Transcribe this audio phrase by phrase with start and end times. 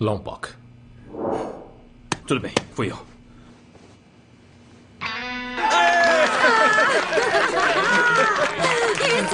[0.00, 0.48] Lompoc.
[2.26, 3.10] Tudo bem, fui eu.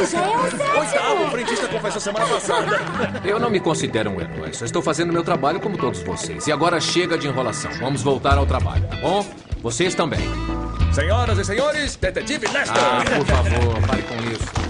[0.03, 0.79] Esse já é o sétimo.
[0.79, 2.81] Oitavo, o frentista confessou semana passada.
[3.25, 6.47] Eu não me considero um herói, só estou fazendo meu trabalho como todos vocês.
[6.47, 7.71] E agora chega de enrolação.
[7.81, 9.27] Vamos voltar ao trabalho, tá bom?
[9.63, 10.21] Vocês também.
[10.93, 12.77] Senhoras e senhores, detetive Lester.
[12.79, 14.66] Ah, por favor, pare com isso.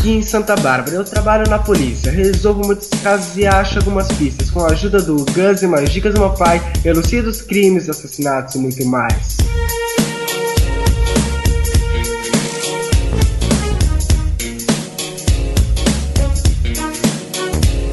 [0.00, 4.50] Aqui em Santa Bárbara eu trabalho na polícia, resolvo muitos casos e acho algumas pistas.
[4.50, 8.54] Com a ajuda do Gus e mais dicas do meu pai, elucido os crimes, assassinatos
[8.54, 9.36] e muito mais.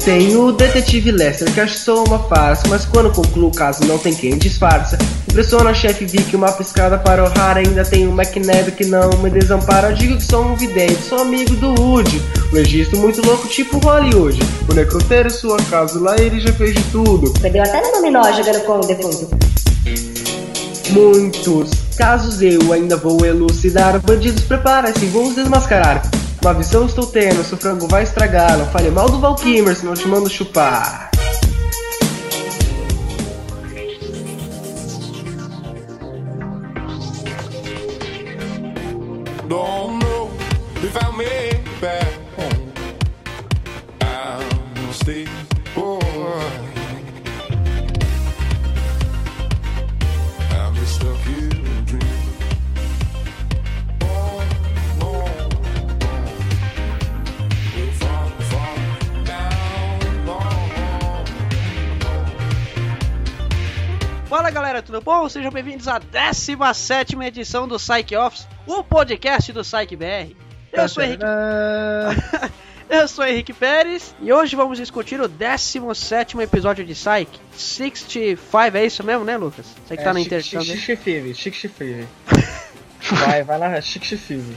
[0.08, 3.98] Tem o detetive Lester, que acho só uma farsa, mas quando concluo o caso não
[3.98, 4.96] tem quem disfarça.
[5.28, 9.10] Impressiona a chefe Vic, uma piscada para o raro, ainda tem o McNabb que não
[9.18, 9.92] me desampara.
[9.92, 12.22] Digo que sou um vidente, sou amigo do Woody.
[12.50, 14.40] Um registro muito louco, tipo Hollywood.
[14.66, 17.30] O necrotério sua casa, lá ele já fez de tudo.
[17.42, 19.28] Perdeu até no dominó jogando com o defunto.
[20.88, 24.00] Muitos casos eu ainda vou elucidar.
[24.00, 26.00] Bandidos, prepara-se, vou os desmascarar.
[26.40, 28.56] Uma visão estou tendo, seu frango vai estragar.
[28.56, 31.07] Não fale mal do Valkymer, senão te mando chupar.
[65.28, 65.30] Bom?
[65.30, 70.34] Sejam bem-vindos à 17 edição do Psych Office, o podcast do Psych BR.
[70.72, 71.22] Eu sou Henrique,
[72.88, 78.86] eu sou Henrique Pérez e hoje vamos discutir o 17 episódio de Psych 65, é
[78.86, 79.66] isso mesmo, né, Lucas?
[79.86, 80.64] Você que tá na internet.
[80.64, 82.06] Chique chique chique
[83.10, 84.56] Vai, vai lá, chique chique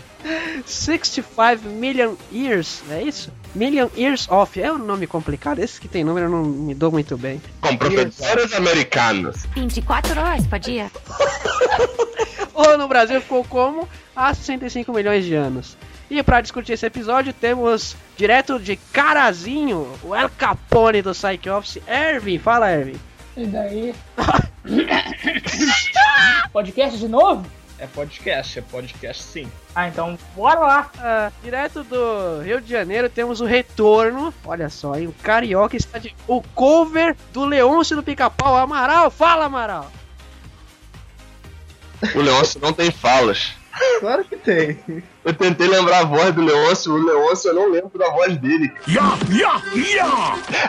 [0.66, 3.32] 65 Million Years, é isso?
[3.54, 6.92] Million Years Off, é um nome complicado, esse que tem número eu não me dou
[6.92, 7.42] muito bem.
[7.60, 9.46] Com professores americanos.
[9.54, 10.90] 24 horas por dia.
[12.54, 15.78] ou no Brasil ficou como há 65 milhões de anos.
[16.10, 21.82] E para discutir esse episódio temos direto de Carazinho, o El Capone do Psych Office,
[21.88, 22.38] Ervin.
[22.38, 23.00] Fala, Ervin.
[23.38, 23.96] E daí?
[26.52, 27.46] Podcast de novo?
[27.82, 29.52] É podcast, é podcast sim.
[29.74, 30.92] Ah, então bora lá.
[31.00, 34.32] Ah, direto do Rio de Janeiro temos o retorno.
[34.46, 35.08] Olha só, hein?
[35.08, 36.16] O Carioca está de.
[36.28, 39.10] O cover do Leôncio do Pica-Pau Amaral.
[39.10, 39.92] Fala, Amaral.
[42.14, 43.54] O Leôncio não tem falas.
[44.00, 44.80] Claro que tem.
[45.24, 48.72] Eu tentei lembrar a voz do Leôncio, o Leôncio eu não lembro da voz dele.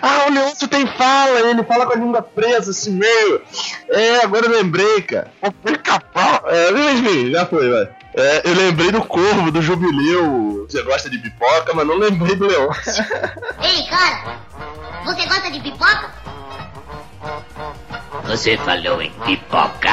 [0.01, 3.43] Ah, o Leôncio tem fala, ele fala com a língua presa, assim meio.
[3.89, 5.33] É, agora eu lembrei, cara.
[5.65, 6.43] Pica-pau.
[6.47, 7.89] É, enfim, já foi, vai.
[8.15, 10.67] É, eu lembrei do Corvo, do Jubileu.
[10.69, 13.05] Você gosta de pipoca, mas não lembrei do Leôncio.
[13.63, 14.39] Ei, cara,
[15.05, 16.11] você gosta de pipoca?
[18.27, 19.93] Você falou em pipoca.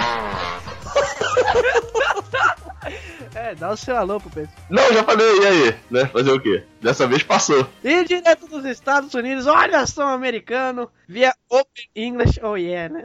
[3.35, 4.57] É, dá o seu alô pro pessoal.
[4.69, 5.75] Não, já falei, e aí?
[5.91, 6.05] Né?
[6.05, 6.63] Fazer o quê?
[6.81, 7.67] Dessa vez passou.
[7.83, 13.03] E direto dos Estados Unidos, olha só, um americano, via Open English, oh yeah, né?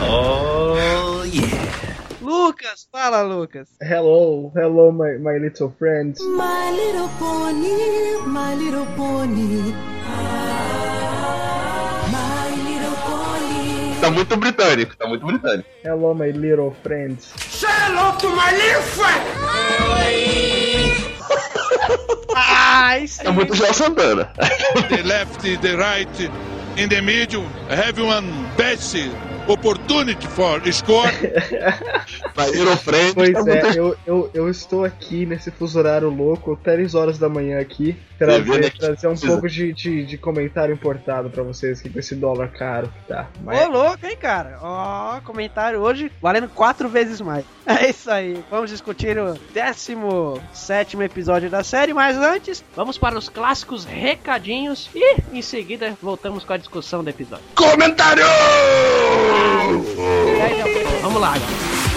[0.00, 1.68] Oh, yeah.
[2.20, 3.68] Lucas, fala, Lucas.
[3.80, 6.20] Hello, hello, my, my little friends.
[6.20, 9.72] My little pony, my little pony.
[9.72, 10.77] My
[14.00, 15.68] Tá muito britânico, tá muito britânico.
[15.84, 17.32] Hello, my little friends.
[22.34, 23.22] Ai, sim.
[23.28, 24.32] Tá muito Gel Santana.
[24.88, 26.30] the left, the right,
[26.76, 27.44] in the middle.
[27.68, 28.94] Have one best
[29.48, 31.10] opportunity for score.
[32.38, 33.14] Vai ir frente.
[33.14, 33.76] Pois tá é, muito...
[33.76, 38.72] eu, eu, eu estou aqui nesse fuso horário louco, 3 horas da manhã aqui, trazer,
[38.78, 39.32] trazer um precisa.
[39.32, 43.26] pouco de, de, de comentário importado pra vocês aqui com esse dólar caro que tá.
[43.40, 44.56] Ô, Mas louco, hein, cara?
[44.62, 47.44] Ó, comentário hoje valendo quatro vezes mais.
[47.68, 48.42] É isso aí.
[48.50, 55.16] Vamos discutir o 17 episódio da série, mas antes, vamos para os clássicos recadinhos e
[55.30, 57.44] em seguida voltamos com a discussão do episódio.
[57.54, 58.24] Comentário!
[61.02, 61.87] Vamos lá, galera.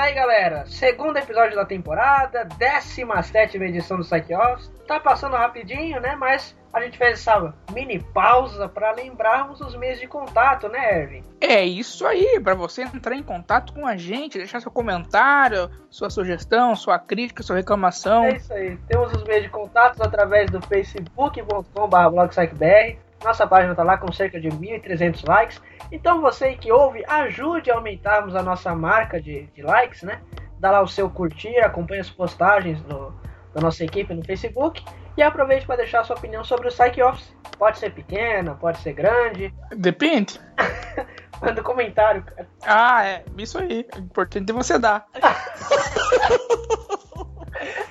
[0.00, 0.64] aí, galera.
[0.66, 4.72] Segundo episódio da temporada, 17 edição do Psych Office.
[4.86, 6.16] Tá passando rapidinho, né?
[6.16, 11.24] Mas a gente fez essa mini pausa para lembrarmos os meios de contato, né, Erwin?
[11.38, 16.08] É isso aí, para você entrar em contato com a gente, deixar seu comentário, sua
[16.08, 18.24] sugestão, sua crítica, sua reclamação.
[18.24, 18.78] É isso aí.
[18.88, 23.09] Temos os meios de contato através do facebook.com.br.
[23.24, 25.60] Nossa página tá lá com cerca de 1.300 likes.
[25.92, 30.20] Então você que ouve, ajude a aumentarmos a nossa marca de, de likes, né?
[30.58, 33.14] Dá lá o seu curtir, acompanhe as postagens do,
[33.54, 34.84] da nossa equipe no Facebook
[35.16, 37.34] e aproveite para deixar a sua opinião sobre o Psych Office.
[37.58, 39.52] Pode ser pequena, pode ser grande.
[39.76, 40.40] Depende.
[41.42, 42.48] Manda um comentário, cara.
[42.62, 43.24] Ah, é.
[43.36, 43.86] Isso aí.
[43.96, 45.06] O importante é você dar.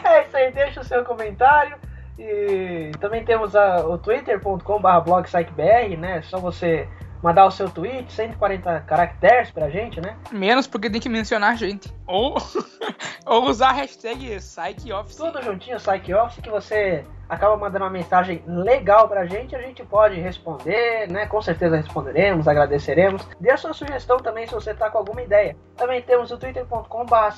[0.03, 1.77] é isso aí, deixa o seu comentário.
[2.19, 6.21] E também temos a, o twitter.com/blogpsychbr, né?
[6.23, 6.85] Só você
[7.23, 10.17] mandar o seu tweet, 140 caracteres pra gente, né?
[10.29, 11.89] Menos porque tem que mencionar a gente.
[12.05, 12.35] Ou,
[13.25, 15.17] ou usar a hashtag PsychOffice.
[15.17, 20.19] Tudo juntinho, PsychOffice, que você acaba mandando uma mensagem legal pra gente, a gente pode
[20.19, 21.27] responder, né?
[21.27, 23.25] Com certeza responderemos, agradeceremos.
[23.39, 25.55] Dê a sua sugestão também se você tá com alguma ideia.
[25.77, 27.31] Também temos o twitter.com.br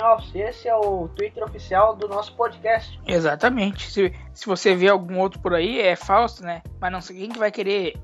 [0.00, 0.34] Office.
[0.36, 2.98] Esse é o Twitter oficial do nosso podcast.
[3.06, 3.90] Exatamente.
[3.90, 6.62] Se, se você vê algum outro por aí, é falso, né?
[6.80, 7.94] Mas não sei quem que vai querer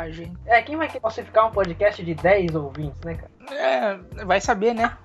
[0.00, 0.36] a gente.
[0.44, 3.30] É, quem vai querer falsificar um podcast de 10 ouvintes, né, cara?
[3.54, 4.96] É, vai saber, né?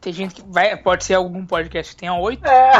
[0.00, 0.76] Tem gente que vai.
[0.76, 2.44] Pode ser algum podcast que tenha oito.
[2.44, 2.72] É.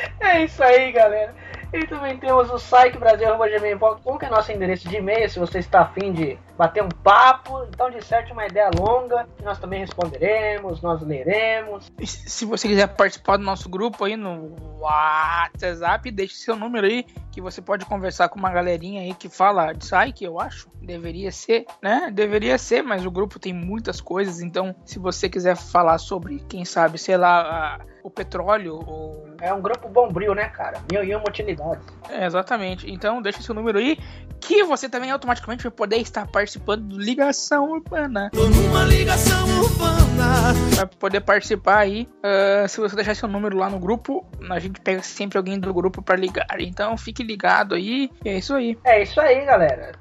[0.20, 1.34] é isso aí, galera.
[1.72, 6.12] E também temos o sitebrasil.gmail.com, que é nosso endereço de e-mail, se você está afim
[6.12, 11.90] de bater um papo, então disserte uma ideia longa, nós também responderemos, nós leremos.
[11.98, 17.06] E se você quiser participar do nosso grupo aí no WhatsApp, deixe seu número aí,
[17.30, 20.68] que você pode conversar com uma galerinha aí que fala de Psyche, eu acho.
[20.82, 22.10] Deveria ser, né?
[22.12, 26.64] Deveria ser, mas o grupo tem muitas coisas, então se você quiser falar sobre, quem
[26.64, 29.28] sabe, sei lá, o petróleo ou...
[29.40, 30.78] É um grupo bombril, né, cara?
[30.90, 31.84] Mil e uma utilidades.
[32.08, 32.90] É, exatamente.
[32.90, 33.98] Então deixa seu número aí,
[34.40, 38.30] que você também automaticamente vai poder estar participando do Ligação Urbana.
[38.32, 40.52] Tô numa ligação urbana.
[40.76, 42.08] Vai poder participar aí.
[42.24, 45.72] Uh, se você deixar seu número lá no grupo, a gente pega sempre alguém do
[45.72, 46.60] grupo para ligar.
[46.60, 48.10] Então fique ligado aí.
[48.24, 48.78] E é isso aí.
[48.84, 49.92] É isso aí, galera.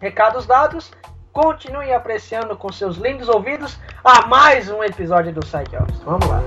[0.00, 0.90] Recados dados.
[1.32, 6.00] Continuem apreciando com seus lindos ouvidos a mais um episódio do Side Office.
[6.02, 6.42] Vamos lá.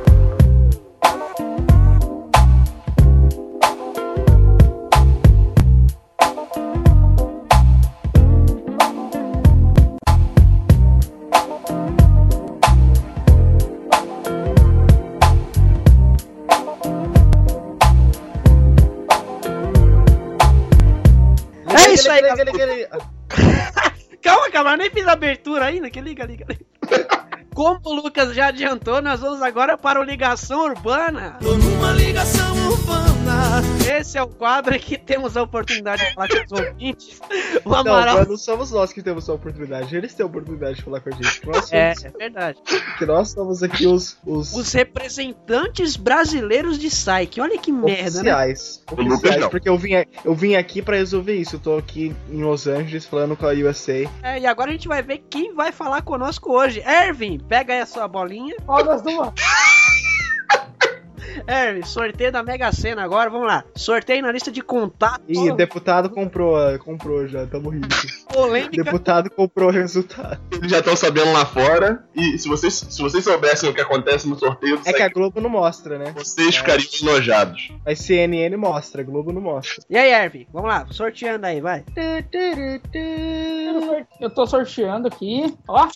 [22.40, 22.88] É isso aí,
[24.22, 26.66] Calma, calma, eu nem fiz a abertura ainda, que liga, liga, liga.
[27.54, 31.38] Como o Lucas já adiantou, nós vamos agora para o Ligação Urbana.
[31.42, 33.11] Tô numa ligação urbana.
[34.00, 37.22] Esse é o quadro que temos a oportunidade de falar com os ouvintes.
[37.66, 38.18] O Não, Amaral.
[38.20, 41.10] mas não somos nós que temos a oportunidade, eles têm a oportunidade de falar com
[41.10, 41.46] a gente.
[41.46, 42.58] Nós somos, É, é verdade.
[42.98, 47.42] que nós somos aqui os, os, Os representantes brasileiros de Psyche.
[47.42, 48.34] Olha que merda, né?
[48.36, 48.84] oficiais.
[48.90, 49.50] Lucas Oficiais, não.
[49.50, 49.92] porque eu vim,
[50.24, 51.58] eu vim aqui pra resolver isso.
[51.58, 54.10] Eu tô aqui em Los Angeles falando com a USA.
[54.24, 56.80] É, e agora a gente vai ver quem vai falar conosco hoje.
[56.86, 58.56] Ervin, pega aí a sua bolinha.
[58.66, 59.32] Qual das duas?
[61.48, 63.64] Ervin, sorteio da Mega Sena agora, vamos lá.
[63.76, 65.26] Sorteio na lista de contatos.
[65.28, 67.88] E o deputado comprou, ah, comprou já, tamo rindo.
[68.34, 68.84] Polêmica.
[68.84, 70.40] deputado comprou o resultado.
[70.52, 72.04] Eles já estão sabendo lá fora.
[72.16, 75.42] E se vocês, se vocês soubessem o que acontece no sorteio, É que a Globo
[75.42, 76.14] não mostra, né?
[76.16, 77.72] vocês ficariam enojados.
[77.86, 79.84] Mas CNN mostra, a Globo não mostra.
[79.90, 81.84] E aí, Ervin, vamos lá, sorteando aí, vai.
[84.20, 85.54] Eu tô sorteando aqui.
[85.68, 85.88] Ó.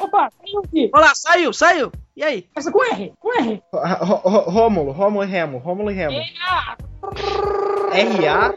[0.00, 0.90] Opa, saiu aqui.
[0.92, 1.92] Olha lá, saiu, saiu.
[2.16, 2.46] E aí?
[2.56, 3.62] Essa com R, com R.
[3.72, 6.18] Rômulo, Rômulo e Remo, Rômulo e Remo.
[6.42, 6.76] Ah,
[7.90, 8.54] R.A.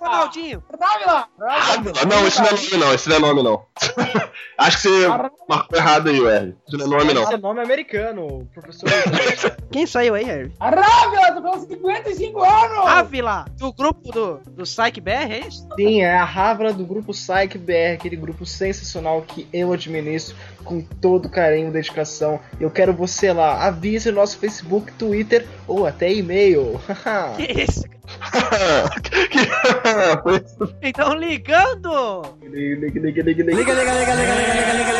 [0.00, 0.62] Ronaldinho.
[0.78, 1.28] Dávila.
[1.40, 3.66] Ah, não, esse não é nome não, esse não é nome não.
[4.58, 5.08] Acho que você
[5.48, 6.56] marcou errado aí, R.
[6.66, 7.22] Isso não é nome não.
[7.22, 8.88] Esse é nome americano, professor.
[9.70, 10.50] Quem saiu aí?
[10.60, 12.86] A Rávila, tô com 55 anos.
[12.86, 15.66] Ávila, do grupo do, do Psyche BR, é isso?
[15.76, 20.80] Sim, é a Rávila do grupo Psych BR, aquele grupo sensacional que eu administro com
[20.80, 22.40] todo carinho e dedicação.
[22.60, 23.66] Eu quero você lá.
[23.66, 26.80] Avise no nosso Facebook, Twitter ou até e-mail.
[27.36, 27.82] Que isso?
[27.82, 28.01] Isso.
[30.82, 32.22] Então ligando!
[32.42, 33.56] liga, liga, liga, liga, liga.
[33.56, 34.90] Liga, liga, liga, liga, liga, liga, liga, liga,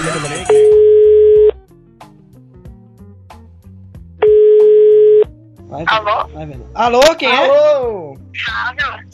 [0.00, 0.72] liga, liga,
[5.72, 6.28] Vai, Alô?
[6.74, 7.34] Alô, quem é?
[7.34, 8.18] Alô!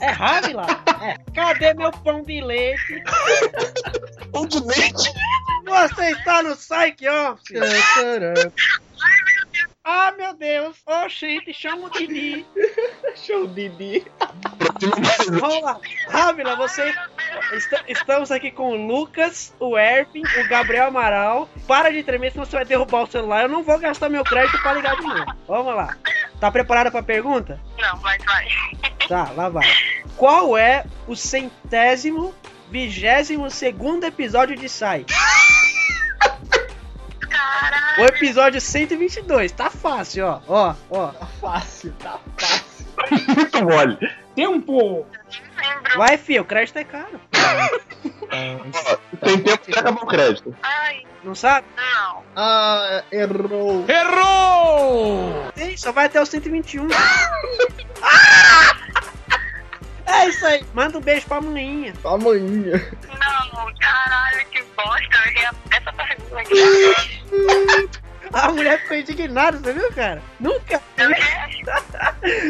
[0.00, 0.66] É Rávila?
[1.00, 1.16] É.
[1.32, 3.00] Cadê meu pão de leite?
[4.48, 5.12] de leite.
[5.64, 7.60] Você está no Psych Office.
[9.90, 10.76] Ah, meu Deus.
[10.87, 12.45] Ô, gente, chama o Didi.
[13.16, 14.04] Chama o Didi.
[15.40, 15.80] Vamos lá.
[16.09, 16.95] Rávila, você...
[17.54, 21.49] Est- Estamos aqui com o Lucas, o Erpin, o Gabriel Amaral.
[21.66, 23.42] Para de tremer, senão você vai derrubar o celular.
[23.45, 25.25] Eu não vou gastar meu crédito pra ligar de novo.
[25.49, 25.97] Vamos lá.
[26.38, 27.59] Tá preparada pra pergunta?
[27.78, 28.47] Não, mas vai.
[29.09, 29.66] Tá, lá vai.
[30.18, 32.35] Qual é o centésimo,
[32.71, 35.07] vigésimo segundo episódio de Sai?
[37.99, 39.52] O episódio 122.
[39.52, 40.40] Tá fácil, ó.
[40.47, 41.07] Ó, ó.
[41.09, 42.64] Tá fácil, tá fácil.
[43.37, 43.99] Muito mole.
[44.35, 45.07] Tempo!
[45.97, 47.21] Vai, filho, o crédito é caro.
[49.21, 50.55] Tem tempo que acabou o crédito.
[50.62, 51.67] Ai, Não sabe?
[51.76, 52.23] não.
[52.37, 53.85] Ah, errou.
[53.88, 55.33] Errou!
[55.57, 56.87] Sim, só vai até o 121.
[60.08, 60.24] Ah!
[60.24, 60.64] É isso aí.
[60.74, 61.92] Manda um beijo pra maninha.
[62.04, 62.80] Amanhã.
[63.08, 65.16] Não, caralho, que bosta.
[65.16, 67.88] Eu errei essa pergunta aqui.
[68.32, 70.22] A mulher ficou indignada, você viu, cara?
[70.40, 70.80] Nunca.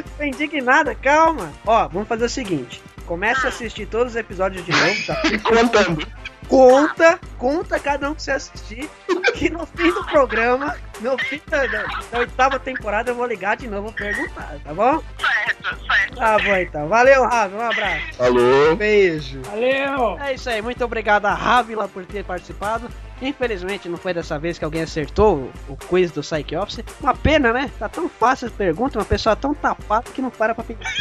[0.02, 1.52] Ficou indignada, calma.
[1.66, 2.82] Ó, vamos fazer o seguinte.
[3.06, 5.22] Comece a assistir todos os episódios de novo, tá?
[5.42, 6.06] Contando.
[6.48, 8.88] Conta, conta cada um que você assistir.
[9.34, 13.56] Que no fim do programa, no fim da, da- da oitava temporada, eu vou ligar
[13.56, 15.02] de novo e perguntar, tá bom?
[15.20, 16.16] Certo, certo.
[16.16, 16.88] Tá bom então.
[16.88, 17.54] Valeu, Ravi.
[17.54, 18.22] Um abraço.
[18.22, 18.74] Alô?
[18.76, 19.40] Beijo.
[19.42, 20.18] Valeu!
[20.20, 22.88] É isso aí, muito obrigado a Ravila por ter participado.
[23.20, 26.84] Infelizmente não foi dessa vez que alguém acertou o, quiz do Psych Office.
[27.00, 27.70] Uma pena, né?
[27.78, 30.92] Tá tão fácil as perguntas, uma pessoa tão tapada que não para pra pensar.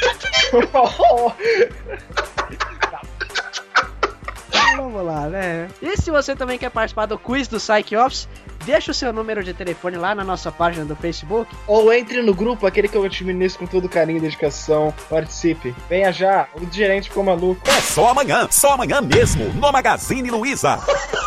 [4.76, 5.70] Vamos lá, né?
[5.82, 8.28] E se você também quer participar do quiz do Psych Office,
[8.66, 11.56] deixa o seu número de telefone lá na nossa página do Facebook.
[11.66, 14.94] Ou entre no grupo, aquele que eu administro com todo carinho e dedicação.
[15.10, 15.76] Participe.
[15.90, 16.48] Venha já.
[16.56, 17.62] O gerente ficou maluco.
[17.70, 20.80] É só amanhã, só amanhã mesmo, no Magazine Luiza.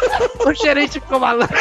[0.47, 1.53] O gerente ficou maluco.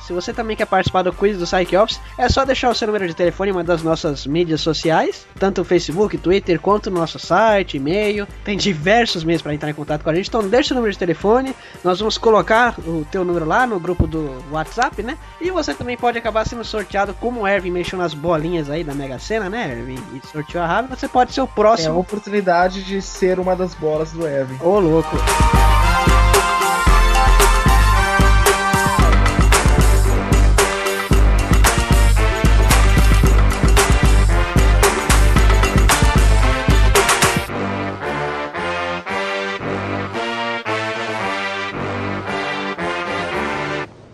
[0.00, 2.86] Se você também quer participar do quiz do Psych Office, é só deixar o seu
[2.86, 6.98] número de telefone em uma das nossas mídias sociais, tanto o Facebook, Twitter, quanto no
[6.98, 8.26] nosso site, e-mail.
[8.44, 10.98] Tem diversos meios para entrar em contato com a gente, então deixa o número de
[10.98, 11.54] telefone.
[11.82, 15.16] Nós vamos colocar o teu número lá no grupo do WhatsApp, né?
[15.40, 18.94] E você também pode acabar sendo sorteado, como o Erwin mexeu nas bolinhas aí da
[18.94, 19.98] Mega Sena, né, Erwin?
[20.14, 21.98] E sorteou a rave, você pode ser o É a próximo.
[21.98, 24.56] oportunidade de ser uma das bolas do Evan.
[24.64, 25.16] Ô, louco.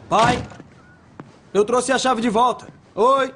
[0.08, 0.42] Pai,
[1.52, 2.68] eu trouxe a chave de volta.
[2.94, 3.34] Oi.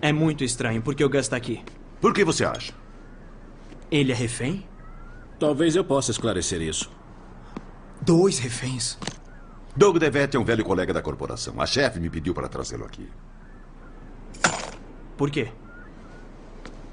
[0.00, 1.64] É muito estranho porque o Gus tá aqui.
[2.00, 2.72] Por que você acha?
[3.90, 4.64] Ele é refém?
[5.38, 6.90] Talvez eu possa esclarecer isso.
[8.00, 8.98] Dois reféns.
[9.76, 11.60] Doug DeVette é um velho colega da corporação.
[11.60, 13.08] A chefe me pediu para trazê-lo aqui.
[15.16, 15.48] Por quê?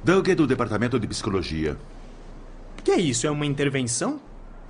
[0.03, 1.77] Doug é do departamento de psicologia.
[2.83, 3.27] Que é isso?
[3.27, 4.19] É uma intervenção?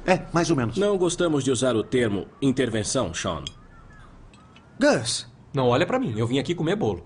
[0.06, 0.78] É, mais ou menos.
[0.78, 3.44] Não gostamos de usar o termo intervenção, Sean.
[4.80, 7.06] Gus, Não olha pra mim, eu vim aqui comer bolo.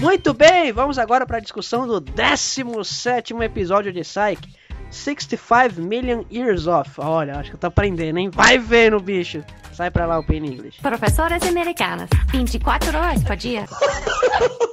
[0.00, 4.61] Muito bem, vamos agora para a discussão do 17 episódio de Psyche.
[4.92, 7.00] 65 Million Years Off.
[7.00, 8.30] Olha, acho que eu tô aprendendo, hein?
[8.32, 9.42] Vai vendo, bicho.
[9.82, 10.80] Sai pra lá o Pen English.
[10.80, 13.66] Professoras americanas, 24 horas por dia.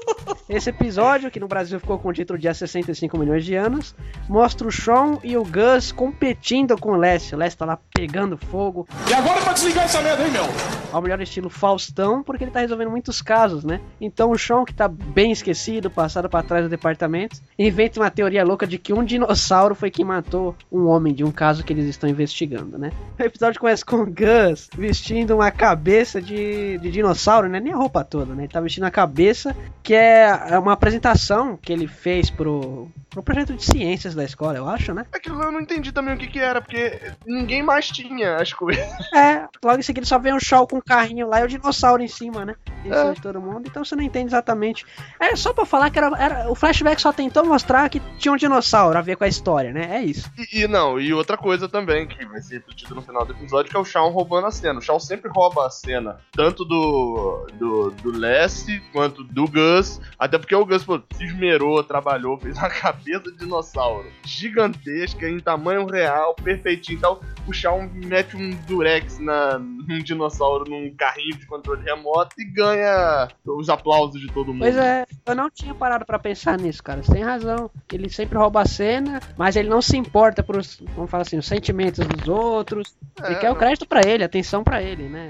[0.50, 3.96] Esse episódio, que no Brasil ficou com o título de Há 65 milhões de anos,
[4.28, 7.32] mostra o Sean e o Gus competindo com o Les.
[7.32, 8.88] O Les tá lá pegando fogo.
[9.08, 10.46] E agora pra desligar essa merda, hein, meu?
[10.92, 13.80] Ao melhor estilo Faustão, porque ele tá resolvendo muitos casos, né?
[14.02, 18.44] Então o Sean, que tá bem esquecido, passado para trás do departamento, inventa uma teoria
[18.44, 21.86] louca de que um dinossauro foi quem matou um homem de um caso que eles
[21.86, 22.92] estão investigando, né?
[23.20, 24.68] O episódio começa com o Gus
[25.00, 27.60] vestindo uma cabeça de, de dinossauro, né?
[27.60, 28.44] Nem a roupa toda, né?
[28.44, 30.30] Ele tá vestindo a cabeça, que é
[30.62, 35.06] uma apresentação que ele fez pro, pro projeto de ciências da escola, eu acho, né?
[35.14, 38.86] Aquilo eu não entendi também o que que era, porque ninguém mais tinha as coisas.
[39.14, 42.04] É, logo em seguida só vem o Shaw com um carrinho lá e o dinossauro
[42.04, 42.56] em cima, né?
[42.86, 43.14] Em cima É.
[43.14, 44.86] de todo mundo, então você não entende exatamente.
[45.20, 48.38] É só pra falar que era, era- o flashback só tentou mostrar que tinha um
[48.38, 49.98] dinossauro a ver com a história, né?
[49.98, 50.30] É isso.
[50.54, 53.72] E, e não, e outra coisa também, que vai ser repetido no final do episódio,
[53.72, 54.79] que é o Shawn roubando a cena.
[54.80, 60.02] O Shawn sempre rouba a cena, tanto do, do, do Lessie quanto do Gus.
[60.18, 65.40] Até porque o Gus pô, se esmerou, trabalhou, fez uma cabeça de dinossauro gigantesca, em
[65.40, 66.98] tamanho real, perfeitinho.
[66.98, 72.46] Então o Shawn mete um durex na, num dinossauro num carrinho de controle remoto e
[72.46, 74.60] ganha os aplausos de todo mundo.
[74.62, 77.02] Pois é, eu não tinha parado pra pensar nisso, cara.
[77.04, 77.70] Você tem razão.
[77.92, 81.46] Ele sempre rouba a cena, mas ele não se importa pros, vamos falar assim, os
[81.48, 82.96] sentimentos dos outros.
[83.24, 85.30] Ele É, quer o crédito pra ele, atenção pra ele, né?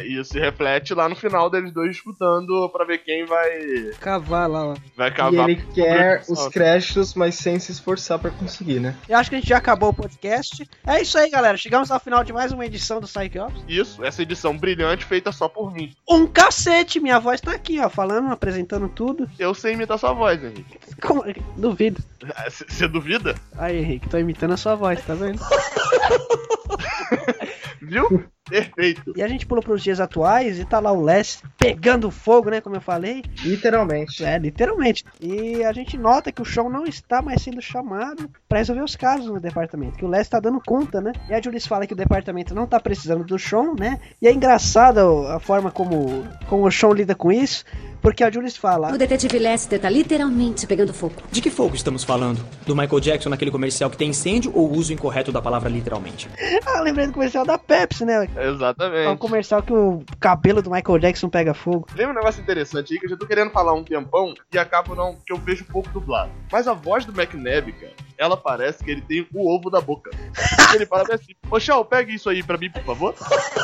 [0.00, 4.48] E Isso se reflete lá no final deles dois disputando pra ver quem vai, Cavar
[4.48, 4.74] lá, ó.
[4.96, 5.48] vai E cavar.
[5.48, 8.94] ele quer os créditos, mas sem se esforçar pra conseguir, né?
[9.08, 10.68] Eu acho que a gente já acabou o podcast.
[10.86, 11.56] É isso aí, galera.
[11.56, 13.64] Chegamos ao final de mais uma edição do Psych Ops.
[13.68, 15.92] Isso, essa edição brilhante feita só por mim.
[16.08, 19.28] Um cacete, minha voz tá aqui, ó, falando, apresentando tudo.
[19.38, 20.78] Eu sei imitar sua voz, Henrique.
[21.02, 21.24] Como-
[21.56, 22.02] Duvido.
[22.48, 23.34] Você duvida?
[23.56, 25.40] Aí, Henrique, tô imitando a sua voz, tá vendo?
[27.82, 28.24] Viu?
[28.48, 29.12] Perfeito.
[29.16, 32.60] E a gente pulou pros dias atuais e tá lá o Les pegando fogo, né?
[32.60, 33.24] Como eu falei.
[33.42, 34.24] Literalmente.
[34.24, 35.04] É, literalmente.
[35.20, 38.96] E a gente nota que o Sean não está mais sendo chamado pra resolver os
[38.96, 39.98] casos no departamento.
[39.98, 41.12] Que o Les tá dando conta, né?
[41.28, 43.98] E a Julius fala que o departamento não tá precisando do Sean, né?
[44.20, 45.02] E é engraçada
[45.34, 47.64] a forma como, como o Sean lida com isso.
[48.06, 48.92] Porque a Julius fala.
[48.94, 51.14] O detetive Lester tá literalmente pegando fogo.
[51.32, 52.40] De que fogo estamos falando?
[52.64, 56.28] Do Michael Jackson naquele comercial que tem incêndio ou o uso incorreto da palavra literalmente?
[56.66, 58.28] Ah, lembrei do comercial da Pepsi, né?
[58.36, 59.18] É um Exatamente.
[59.18, 61.86] comercial que o cabelo do Michael Jackson pega fogo.
[61.94, 64.58] Lembra um negócio interessante aí que eu já tô querendo falar há um tempão e
[64.58, 66.30] acabo não, que eu vejo pouco dublado.
[66.52, 70.10] Mas a voz do McNabb, cara, ela parece que ele tem o ovo da boca.
[70.74, 73.14] ele fala assim: Ô Shao, pega isso aí pra mim, por favor.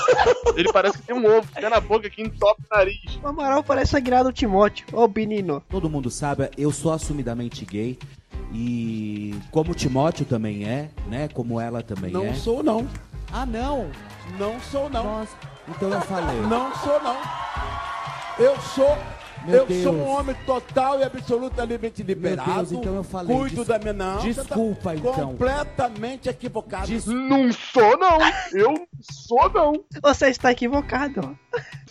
[0.57, 3.19] ele parece que tem um ovo, fica na boca que entope o nariz.
[3.23, 4.87] O Amaral parece a guirada do Timóteo.
[4.93, 5.63] Ô, menino.
[5.69, 7.99] Todo mundo sabe, eu sou assumidamente gay.
[8.55, 11.29] E como o Timóteo também é, né?
[11.29, 12.35] Como ela também Não é.
[12.35, 12.87] sou, não.
[13.33, 13.91] Ah, não?
[14.39, 15.27] Não sou, não.
[15.69, 16.41] Então eu falei.
[16.41, 17.17] Não sou, não.
[18.39, 18.99] Eu sou.
[19.47, 19.83] Meu eu Deus.
[19.83, 22.55] sou um homem total e absolutamente liberado.
[22.55, 23.37] Deus, então eu falei.
[23.37, 23.93] Cuido Des- da minha.
[23.93, 25.13] Não, tá Desculpa, então.
[25.13, 26.89] Completamente equivocado.
[27.07, 28.19] Não sou, não.
[28.53, 29.73] Eu sou, não.
[30.03, 31.37] Você está equivocado.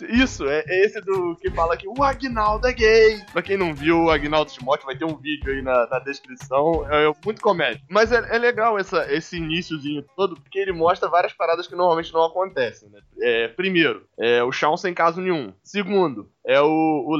[0.08, 3.20] Isso, é é esse do que fala que o Agnaldo é gay.
[3.32, 6.84] Pra quem não viu, o Agnaldo Timóteo vai ter um vídeo aí na, na descrição.
[6.90, 7.80] É, é muito comédia.
[7.88, 12.12] Mas é, é legal essa, esse iníciozinho todo, porque ele mostra várias paradas que normalmente
[12.12, 13.00] não acontecem, né?
[13.20, 15.52] É, primeiro, é o Shawn sem caso nenhum.
[15.62, 17.16] Segundo, é o, o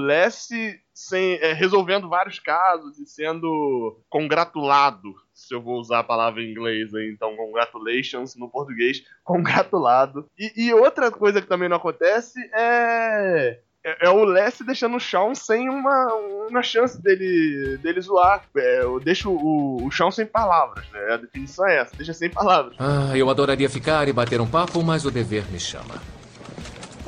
[0.95, 5.15] sem, é, resolvendo vários casos e sendo congratulado.
[5.33, 10.29] Se eu vou usar a palavra em inglês aí, então, congratulations no português, congratulado.
[10.39, 13.61] E, e outra coisa que também não acontece é.
[13.85, 16.15] É, é o Lessie deixando o Shawn sem uma,
[16.49, 18.45] uma chance dele, dele zoar.
[18.57, 21.15] É, eu deixo o, o sem palavras, né?
[21.15, 22.77] A definição é essa, deixa sem palavras.
[22.79, 25.97] Ah, eu adoraria ficar e bater um papo, mas o dever me chama.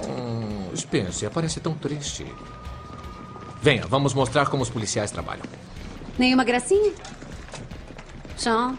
[0.01, 2.27] Hum, Spencer, parece tão triste.
[3.63, 5.45] Venha, vamos mostrar como os policiais trabalham.
[6.19, 6.93] Nenhuma gracinha?
[8.37, 8.77] Sean,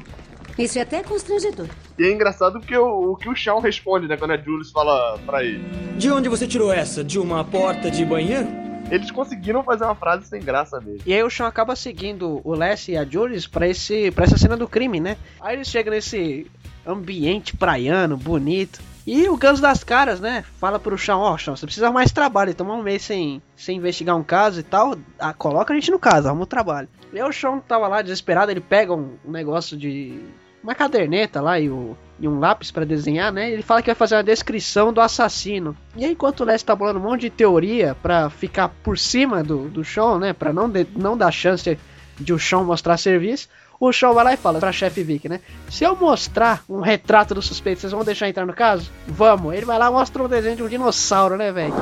[0.58, 1.68] isso é até constrangedor.
[1.98, 4.18] E é engraçado porque o, o que o Shawn responde, né?
[4.18, 5.64] Quando a Julius fala pra ele.
[5.98, 7.04] De onde você tirou essa?
[7.04, 8.48] De uma porta de banheiro?
[8.92, 11.02] Eles conseguiram fazer uma frase sem graça mesmo.
[11.06, 14.38] E aí o Sean acaba seguindo o Les e a Julius pra, esse, pra essa
[14.38, 15.18] cena do crime, né?
[15.42, 16.46] Aí eles chegam nesse
[16.86, 18.80] ambiente praiano, bonito.
[19.06, 20.44] E o Ganso das Caras, né?
[20.60, 24.16] Fala pro Sean, ó, Sean, você precisa mais trabalho, tomar um mês sem, sem investigar
[24.16, 24.96] um caso e tal.
[25.20, 26.88] Ah, coloca a gente no caso, arruma o trabalho.
[27.14, 30.20] E aí o Sean tava lá desesperado, ele pega um, negócio de.
[30.64, 33.52] Uma caderneta lá e, o, e um lápis pra desenhar, né?
[33.52, 35.78] Ele fala que vai fazer uma descrição do assassino.
[35.96, 39.44] E aí, enquanto o Les tá bolando um monte de teoria pra ficar por cima
[39.44, 40.34] do, do Sean, né?
[40.34, 41.78] Pra não, de- não dar chance
[42.20, 43.48] de o Sean mostrar serviço,
[43.80, 45.40] o Sean vai lá e fala pra chefe Vic, né?
[45.70, 48.92] Se eu mostrar um retrato do suspeito, vocês vão deixar entrar no caso?
[49.08, 49.54] Vamos.
[49.54, 51.74] Ele vai lá e mostra um desenho de um dinossauro, né, velho?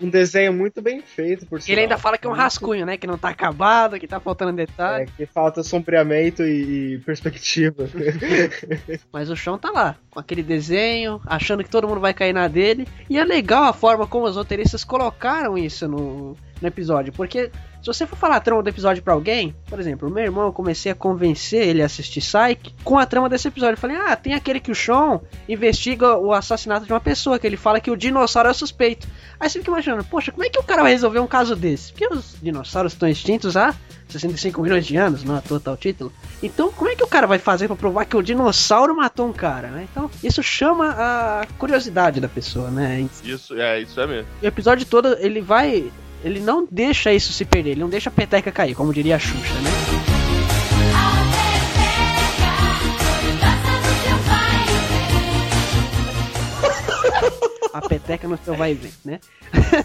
[0.00, 1.82] Um desenho muito bem feito, por Ele sinal.
[1.82, 2.96] ainda fala que é um rascunho, né?
[2.96, 5.04] Que não tá acabado, que tá faltando detalhe.
[5.04, 7.88] É, que falta sombreamento e, e perspectiva.
[9.12, 12.48] Mas o chão tá lá, com aquele desenho, achando que todo mundo vai cair na
[12.48, 12.86] dele.
[13.08, 17.86] E é legal a forma como os roteiristas colocaram isso no, no episódio, porque se
[17.86, 20.52] você for falar a trama do episódio pra alguém, por exemplo, o meu irmão, eu
[20.52, 23.74] comecei a convencer ele a assistir Psyche com a trama desse episódio.
[23.74, 27.46] Eu falei, ah, tem aquele que o Sean investiga o assassinato de uma pessoa, que
[27.46, 29.08] ele fala que o dinossauro é suspeito.
[29.38, 31.92] Aí você fica imaginando, poxa, como é que o cara vai resolver um caso desse?
[31.92, 33.74] Porque os dinossauros estão extintos há
[34.10, 36.12] 65 milhões de anos, não é total título.
[36.42, 39.32] Então, como é que o cara vai fazer pra provar que o dinossauro matou um
[39.32, 39.86] cara, né?
[39.90, 43.06] Então, isso chama a curiosidade da pessoa, né?
[43.24, 44.28] Isso, é, isso é mesmo.
[44.42, 45.90] O episódio todo, ele vai.
[46.24, 49.18] Ele não deixa isso se perder, ele não deixa a peteca cair, como diria a
[49.18, 50.09] Xuxa, né?
[57.80, 59.20] Peteca no seu vai vem, né?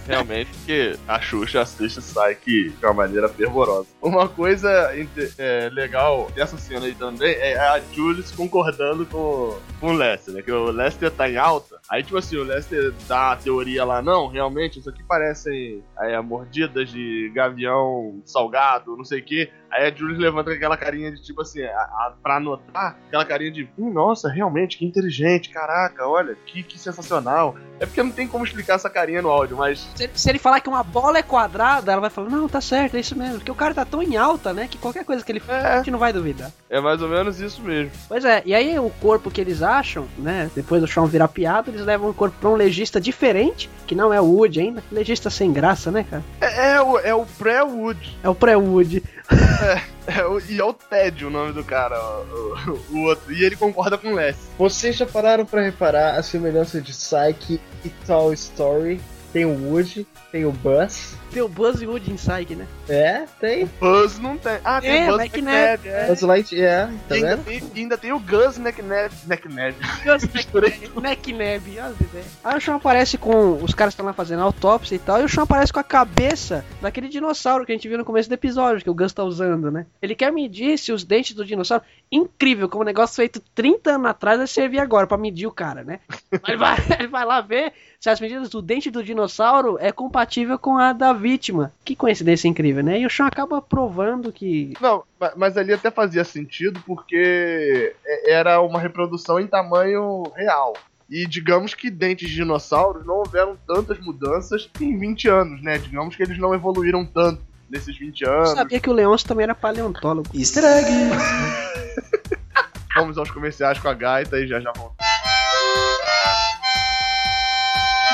[0.07, 3.87] Realmente, porque a Xuxa assiste Psyche de uma maneira fervorosa.
[4.01, 4.91] Uma coisa
[5.37, 10.41] é, legal dessa cena aí também é a Jules concordando com, com o Lester, né?
[10.41, 11.79] Que o Lester tá em alta.
[11.89, 16.19] Aí, tipo assim, o Lester dá a teoria lá, não, realmente, isso aqui parecem é,
[16.21, 19.51] mordidas de gavião salgado, não sei o quê.
[19.75, 23.51] Aí a Jules levanta aquela carinha de tipo assim, a, a, pra anotar, aquela carinha
[23.51, 27.57] de, hum, nossa, realmente, que inteligente, caraca, olha, que, que sensacional.
[27.77, 29.85] É porque não tem como explicar essa carinha no áudio, mas.
[29.95, 32.95] Se, se ele falar que uma bola é quadrada, ela vai falar, não, tá certo,
[32.95, 33.35] é isso mesmo.
[33.35, 35.77] Porque o cara tá tão em alta, né, que qualquer coisa que ele faz, a
[35.77, 36.51] gente não vai duvidar.
[36.69, 37.91] É mais ou menos isso mesmo.
[38.07, 41.69] Pois é, e aí o corpo que eles acham, né, depois do chão virar piada,
[41.69, 44.81] eles levam o corpo pra um legista diferente, que não é o Wood ainda.
[44.89, 46.23] Legista sem graça, né, cara?
[46.39, 48.19] É, é o, é o pré-Wood.
[48.23, 49.03] É o pré-Wood.
[49.65, 53.33] É, é e é o Ted o nome do cara, o, o- o outro.
[53.33, 54.35] E ele concorda com o Les.
[54.57, 59.01] Vocês já pararam pra reparar a semelhança de Psyche e Toy Story?
[59.33, 61.15] Tem o Woody, tem o Buzz.
[61.35, 62.65] Tem o Buzz e Wood em Psyche, né?
[62.87, 63.65] É, tem.
[63.77, 64.57] Buzz não tem.
[64.63, 65.85] Ah, tem É, o Buzz McNabb.
[65.85, 66.07] É.
[66.07, 67.45] Buzz Lightyear, tá e, ainda vendo?
[67.45, 69.13] tem, e ainda tem o Gus McNabb.
[69.27, 69.75] McNabb.
[70.95, 72.39] McNabb, olha as ideias.
[72.41, 73.61] Aí o Sean aparece com.
[73.61, 76.63] Os caras estão lá fazendo autópsia e tal, e o Sean aparece com a cabeça
[76.81, 79.69] daquele dinossauro que a gente viu no começo do episódio, que o Gus tá usando,
[79.69, 79.85] né?
[80.01, 81.83] Ele quer medir se os dentes do dinossauro.
[82.09, 85.83] Incrível, como um negócio feito 30 anos atrás vai servir agora pra medir o cara,
[85.83, 85.99] né?
[86.47, 90.59] Ele vai, ele vai lá ver se as medidas do dente do dinossauro é compatível
[90.59, 91.73] com a da vítima.
[91.83, 92.99] Que coincidência incrível, né?
[92.99, 94.73] E o Sean acaba provando que.
[94.79, 100.73] Não, ma- mas ali até fazia sentido porque é- era uma reprodução em tamanho real.
[101.09, 105.77] E digamos que dentes de dinossauros não houveram tantas mudanças em 20 anos, né?
[105.79, 108.49] Digamos que eles não evoluíram tanto nesses 20 Eu anos.
[108.51, 110.29] sabia que o Leôncio também era paleontólogo.
[110.33, 110.89] Easter egg!
[112.95, 114.95] Vamos aos comerciais com a gaita e já já voltamos.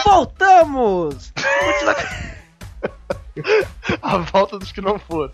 [0.06, 1.34] Voltamos!
[4.02, 5.32] A volta dos que não foram.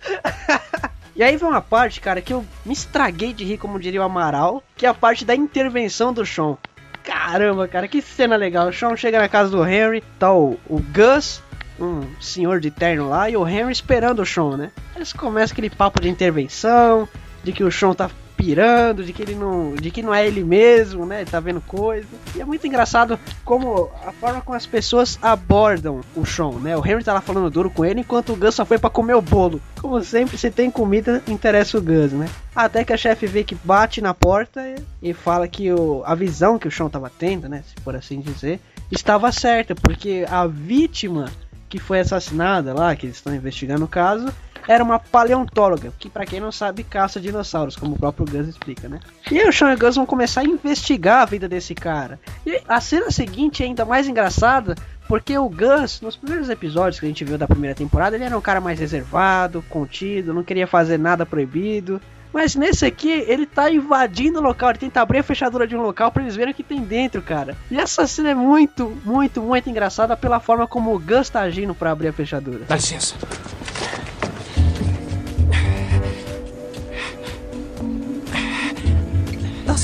[1.16, 4.04] E aí vem uma parte, cara, que eu me estraguei de rir, como diria o
[4.04, 6.58] Amaral, que é a parte da intervenção do Sean.
[7.04, 8.68] Caramba, cara, que cena legal.
[8.68, 11.42] O Sean chega na casa do Henry, tá o, o Gus,
[11.80, 14.72] um senhor de terno lá, e o Henry esperando o Sean, né?
[14.96, 17.10] Eles começam aquele papo de intervenção,
[17.44, 20.44] de que o Sean tá pirando, de que ele não, de que não é ele
[20.44, 21.26] mesmo, né?
[21.26, 22.08] Tá vendo coisa.
[22.36, 26.78] E é muito engraçado como a forma como as pessoas abordam o Sean, né?
[26.78, 29.16] O Henry tá lá falando duro com ele, enquanto o Gus só foi pra comer
[29.16, 29.60] o bolo.
[29.82, 32.30] Como sempre, se tem comida, interessa o Gus, né?
[32.56, 34.64] Até que a chefe vê que bate na porta
[35.02, 37.64] e, fala que o, a visão que o Sean tava tendo, né?
[37.68, 38.60] Se por assim dizer,
[38.92, 41.32] estava certa, porque a vítima
[41.70, 44.32] que foi assassinada lá, que eles estão investigando o caso,
[44.68, 48.90] era uma paleontóloga, que pra quem não sabe, caça dinossauros, como o próprio Gus explica,
[48.90, 49.00] né?
[49.32, 52.20] E aí o Sean e o Gus vão começar a investigar a vida desse cara.
[52.46, 54.76] E a cena seguinte é ainda mais engraçada,
[55.08, 58.38] porque o Gus, nos primeiros episódios que a gente viu da primeira temporada, ele era
[58.38, 62.02] um cara mais reservado, contido, não queria fazer nada proibido.
[62.34, 65.82] Mas nesse aqui, ele tá invadindo o local, ele tenta abrir a fechadura de um
[65.82, 67.56] local pra eles verem o que tem dentro, cara.
[67.72, 71.74] E essa cena é muito, muito, muito engraçada pela forma como o Gus tá agindo
[71.74, 72.66] pra abrir a fechadura.
[72.68, 73.16] Dá licença.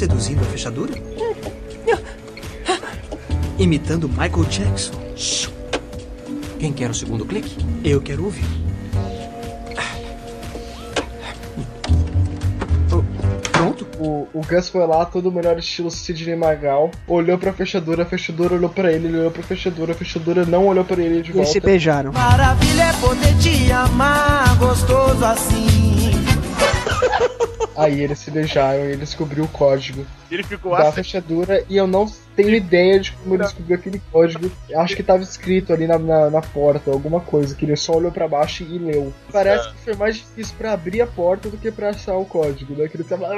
[0.03, 0.91] Seduzindo a fechadura?
[3.57, 4.91] Imitando Michael Jackson.
[6.59, 7.55] Quem quer o segundo clique?
[7.85, 8.43] Eu quero ouvir.
[13.53, 13.87] Pronto?
[13.97, 18.05] O, o Gus foi lá, todo o melhor estilo Sidney Magal, olhou pra fechadura, a
[18.05, 21.29] fechadura olhou pra ele, ele olhou pra fechadura, a fechadura não olhou pra ele de
[21.29, 21.39] E volta.
[21.39, 22.11] eles se beijaram.
[22.11, 26.02] Maravilha é poder te amar, gostoso assim.
[27.75, 30.91] Aí eles se beijaram e ele descobriu o código Ele ficou da assim.
[30.93, 34.51] fechadura e eu não tenho ideia de como ele descobriu aquele código.
[34.75, 38.11] Acho que tava escrito ali na, na, na porta, alguma coisa, que ele só olhou
[38.11, 39.13] pra baixo e leu.
[39.31, 42.75] Parece que foi mais difícil pra abrir a porta do que pra achar o código,
[42.75, 42.87] né?
[42.87, 43.29] Que ele tava.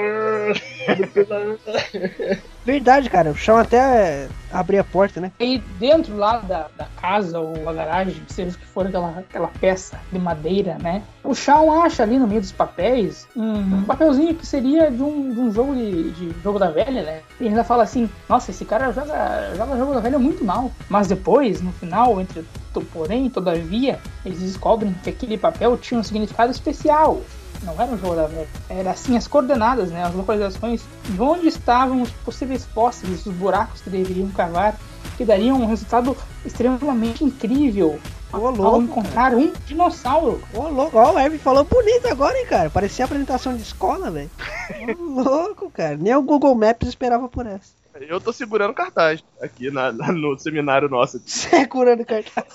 [2.65, 3.29] Verdade, cara.
[3.29, 5.31] O chão até abrir a porta, né?
[5.39, 9.47] E dentro lá da, da casa ou a garagem, seja o que for aquela, aquela
[9.47, 11.03] peça de madeira, né?
[11.23, 15.39] O Shawn acha ali no meio dos papéis um, papelzinho que seria de um, de
[15.39, 17.21] um jogo de, de jogo da velha, né?
[17.39, 20.71] E ainda fala assim, nossa, esse cara joga, joga jogo da velha muito mal.
[20.89, 22.45] Mas depois, no final, entre
[22.91, 27.21] porém, todavia, eles descobrem que aquele papel tinha um significado especial.
[27.63, 28.47] Não era um jogo da velha.
[28.69, 30.03] Era assim as coordenadas, né?
[30.03, 34.77] As localizações de onde estavam os possíveis fósseis, os buracos que deveriam cavar,
[35.17, 37.99] que dariam um resultado extremamente incrível
[38.31, 38.81] Ô, ao louco.
[38.81, 40.41] encontrar um dinossauro.
[40.53, 40.97] Ô, louco.
[40.97, 42.69] Ó, o Herb falou bonito agora, hein, cara.
[42.69, 44.29] Parecia apresentação de escola, velho.
[44.99, 45.97] Ô, louco, cara.
[45.97, 47.84] Nem o Google Maps esperava por essa.
[48.01, 51.21] Eu tô segurando cartaz aqui na, na- no seminário nosso.
[51.25, 52.45] Segurando o cartaz.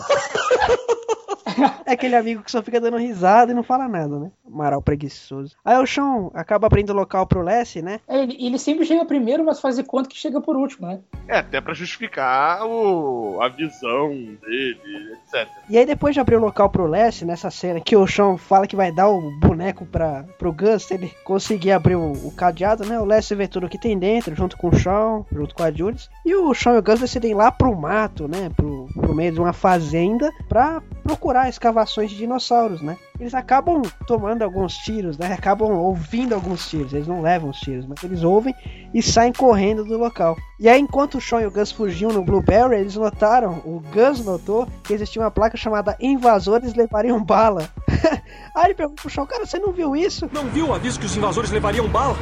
[1.84, 4.30] É aquele amigo que só fica dando risada e não fala nada, né?
[4.46, 5.56] Amaral preguiçoso.
[5.64, 8.00] Aí o Sean acaba abrindo o local pro Lessie, né?
[8.08, 11.00] É, Ele, ele sempre chega primeiro, mas faz de conta que chega por último, né?
[11.26, 15.48] É, até pra justificar o, a visão dele, etc.
[15.68, 18.66] E aí depois de abrir o local pro Lessie, nessa cena que o Sean fala
[18.66, 22.84] que vai dar o boneco pra, pro Gus, se ele conseguir abrir o, o cadeado,
[22.84, 22.98] né?
[23.00, 26.08] O Lessie vê tudo que tem dentro, junto com o Sean, junto com a Jules.
[26.24, 28.50] E o Sean e o Gus decidem ir lá pro mato, né?
[28.54, 32.96] Pro, pro meio de uma fazenda pra procurar escavações de dinossauros, né?
[33.18, 35.32] Eles acabam tomando alguns tiros, né?
[35.32, 36.92] Acabam ouvindo alguns tiros.
[36.92, 38.54] Eles não levam os tiros, mas eles ouvem
[38.94, 40.36] e saem correndo do local.
[40.58, 44.24] E aí, enquanto o Sean e o Gus fugiam no Blueberry, eles notaram, o Gus
[44.24, 47.68] notou, que existia uma placa chamada Invasores Levariam Bala.
[48.54, 50.28] aí ele perguntou pro Sean, cara, você não viu isso?
[50.32, 52.16] Não viu o aviso que os invasores levariam bala?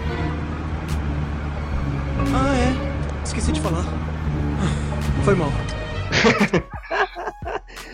[2.34, 2.87] Ah, é.
[3.28, 3.84] Esqueci de falar.
[5.22, 5.52] Foi mal.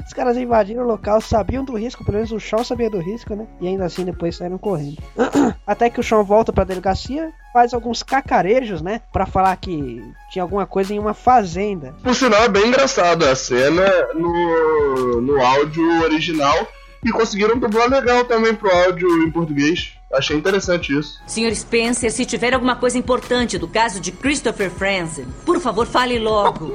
[0.07, 3.35] Os caras invadiram o local, sabiam do risco, pelo menos o Sean sabia do risco,
[3.35, 3.45] né?
[3.61, 5.03] E ainda assim depois saíram correndo.
[5.67, 9.01] Até que o Sean volta pra delegacia, faz alguns cacarejos, né?
[9.13, 11.97] Pra falar que tinha alguma coisa em uma fazenda.
[12.01, 16.65] Por sinal, é bem engraçado a cena no, no áudio original
[17.05, 19.95] e conseguiram dublar legal também pro áudio em português.
[20.13, 21.19] Achei interessante isso.
[21.27, 26.19] Senhor Spencer, se tiver alguma coisa importante do caso de Christopher Franzen, por favor, fale
[26.19, 26.73] logo.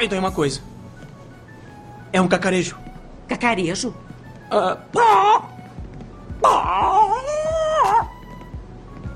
[0.00, 0.60] Então é uma coisa.
[2.12, 2.76] É um cacarejo.
[3.26, 3.92] Cacarejo?
[4.50, 4.78] Ah,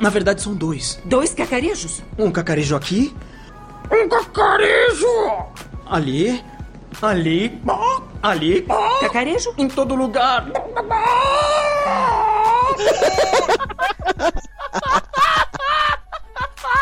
[0.01, 1.01] Na verdade, são dois.
[1.05, 2.03] Dois cacarejos?
[2.19, 3.15] Um cacarejo aqui.
[3.91, 5.07] Um cacarejo!
[5.87, 6.43] Ali.
[7.01, 7.63] Ali.
[8.23, 8.67] Ali.
[9.01, 9.55] Cacarejo?
[9.57, 10.47] Em todo lugar.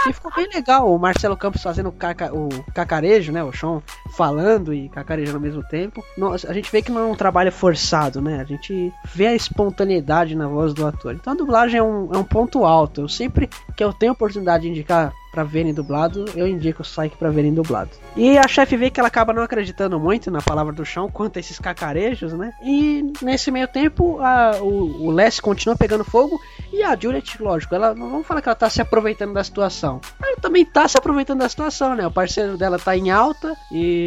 [0.08, 3.44] E ficou bem legal o Marcelo Campos fazendo o, caca, o cacarejo, né?
[3.44, 3.82] O Sean
[4.16, 6.04] falando e cacarejando ao mesmo tempo.
[6.16, 8.40] Nós- a gente vê que não é um trabalho forçado, né?
[8.40, 11.14] A gente vê a espontaneidade na voz do ator.
[11.14, 13.02] Então a dublagem é um, é um ponto alto.
[13.02, 17.14] Eu sempre que eu tenho oportunidade de indicar pra verem dublado, eu indico o Psyche
[17.16, 17.90] pra verem dublado.
[18.16, 21.36] E a chefe vê que ela acaba não acreditando muito na palavra do chão quanto
[21.36, 22.50] a esses cacarejos, né?
[22.64, 26.40] E nesse meio tempo, a- o, o Les continua pegando fogo
[26.72, 30.00] e a Juliet, lógico, ela não vamos falar que ela tá se aproveitando da situação.
[30.20, 32.04] Ela também tá se aproveitando da situação, né?
[32.04, 33.99] O parceiro dela tá em alta e,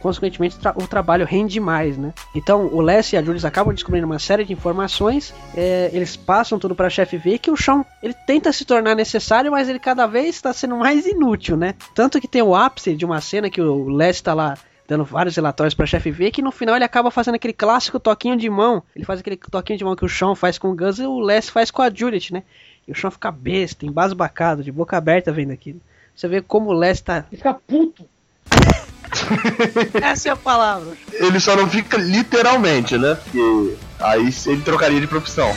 [0.00, 2.12] consequentemente, tra- o trabalho rende mais, né?
[2.34, 5.34] Então, o Les e a Juliet acabam descobrindo uma série de informações.
[5.56, 9.50] é, eles passam tudo pra chefe ver que o chão ele tenta se tornar necessário,
[9.50, 11.74] mas ele cada vez está sendo mais inútil, né?
[11.94, 14.56] Tanto que tem o ápice de uma cena que o Les tá lá
[14.88, 18.36] dando vários relatórios pra chefe ver que no final ele acaba fazendo aquele clássico toquinho
[18.36, 18.82] de mão.
[18.94, 21.18] Ele faz aquele toquinho de mão que o Sean faz com o Gus e o
[21.18, 22.44] Les faz com a Juliet, né?
[22.86, 25.80] E o Sean fica besta, embasbacado, de boca aberta vendo aquilo.
[26.14, 27.24] Você vê como o Les tá.
[27.28, 28.04] Fica puto.
[30.02, 30.96] Essa é a palavra.
[31.12, 33.14] Ele só não fica literalmente, né?
[33.14, 35.50] Porque aí ele trocaria de profissão.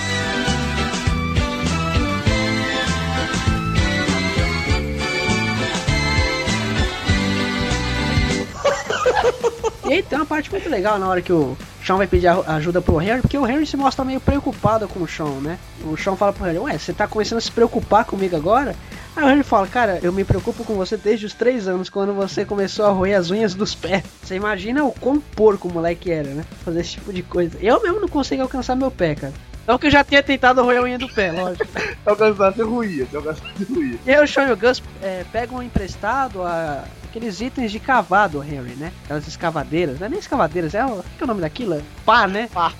[9.89, 12.79] E aí tem uma parte muito legal na hora que o Sean vai pedir ajuda
[12.79, 15.57] pro Henry, porque o Henry se mostra meio preocupado com o Sean, né?
[15.83, 18.75] O Sean fala pro Henry, ué, você tá começando a se preocupar comigo agora?
[19.19, 22.13] Aí o Henry fala, cara, eu me preocupo com você desde os três anos, quando
[22.13, 24.01] você começou a roer as unhas dos pés.
[24.23, 26.45] Você imagina o quão porco o moleque era, né?
[26.63, 27.57] Fazer esse tipo de coisa.
[27.61, 29.33] Eu mesmo não consigo alcançar meu pé, cara.
[29.67, 31.67] Não que eu já tenha tentado roer a unha do pé, lógico.
[32.05, 33.99] Alcançasse ruía, se alcançasse ruía.
[34.05, 38.41] E aí o Sean e o Gus é, pegam emprestado a- aqueles itens de cavado,
[38.41, 38.91] Henry, né?
[39.03, 41.73] Aquelas escavadeiras, não é nem escavadeiras, é o, o que é o nome daquilo?
[41.75, 42.49] É Pá, né?
[42.53, 42.71] Pá.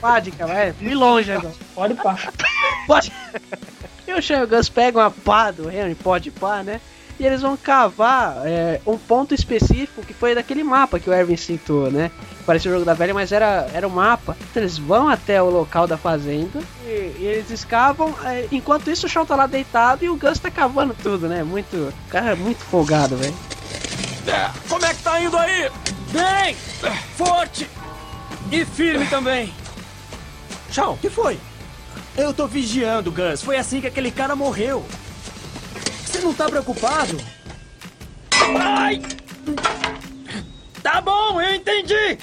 [0.00, 1.54] Pá de cavalo, é, fui longe agora.
[1.74, 2.16] Pode pá.
[2.86, 3.12] Pode.
[4.10, 6.80] E o o Gus pegam a pá do Henry, pode pá, né?
[7.18, 11.36] E eles vão cavar é, um ponto específico que foi daquele mapa que o Erwin
[11.36, 12.10] citou, né?
[12.44, 14.36] Parecia o jogo da velha, mas era, era o mapa.
[14.50, 18.12] Então eles vão até o local da fazenda e, e eles escavam.
[18.24, 21.44] é, enquanto isso, o Sean tá lá deitado e o Gus tá cavando tudo, né?
[21.44, 21.76] Muito.
[21.76, 23.34] O cara é muito folgado, velho.
[24.68, 25.70] Como é que tá indo aí?
[26.10, 26.56] Bem!
[27.16, 27.68] Forte!
[28.50, 29.52] E firme também!
[30.70, 31.38] Shaw, o que foi?
[32.16, 33.42] Eu tô vigiando, Gus.
[33.42, 34.84] Foi assim que aquele cara morreu.
[36.04, 37.16] Você não tá preocupado?
[38.58, 39.00] Ai!
[40.82, 42.18] Tá bom, eu entendi!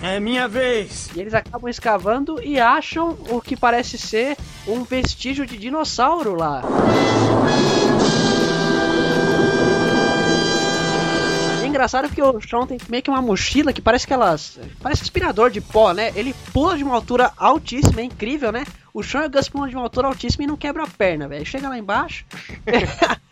[0.00, 1.10] É minha vez!
[1.14, 4.36] E eles acabam escavando e acham o que parece ser
[4.66, 6.62] um vestígio de dinossauro lá.
[11.78, 14.58] Engraçado porque o Sean tem meio que uma mochila que parece que elas.
[14.82, 16.12] Parece aspirador de pó, né?
[16.16, 18.64] Ele pula de uma altura altíssima, é incrível, né?
[18.92, 21.28] O Sean e o Gus pulam de uma altura altíssima e não quebra a perna,
[21.28, 21.46] velho.
[21.46, 22.24] Chega lá embaixo.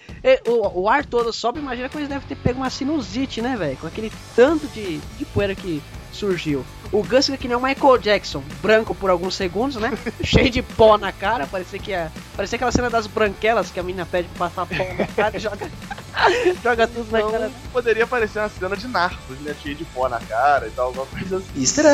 [0.47, 3.77] O, o ar todo sobe, imagina que eles devem ter pego uma sinusite, né, velho?
[3.77, 5.81] Com aquele tanto de, de poeira que
[6.13, 6.65] surgiu.
[6.93, 9.93] O Gus fica que nem o Michael Jackson, branco por alguns segundos, né?
[10.23, 12.09] Cheio de pó na cara, parecia que é.
[12.37, 15.41] Parecia aquela cena das branquelas que a menina pede pra passar pó na cara e
[15.41, 15.69] joga.
[16.63, 17.51] joga tudo na Então, cara.
[17.73, 19.55] poderia parecer uma cena de narcos, né?
[19.63, 21.61] Cheio de pó na cara e tal, alguma coisa assim.
[21.61, 21.85] Easter!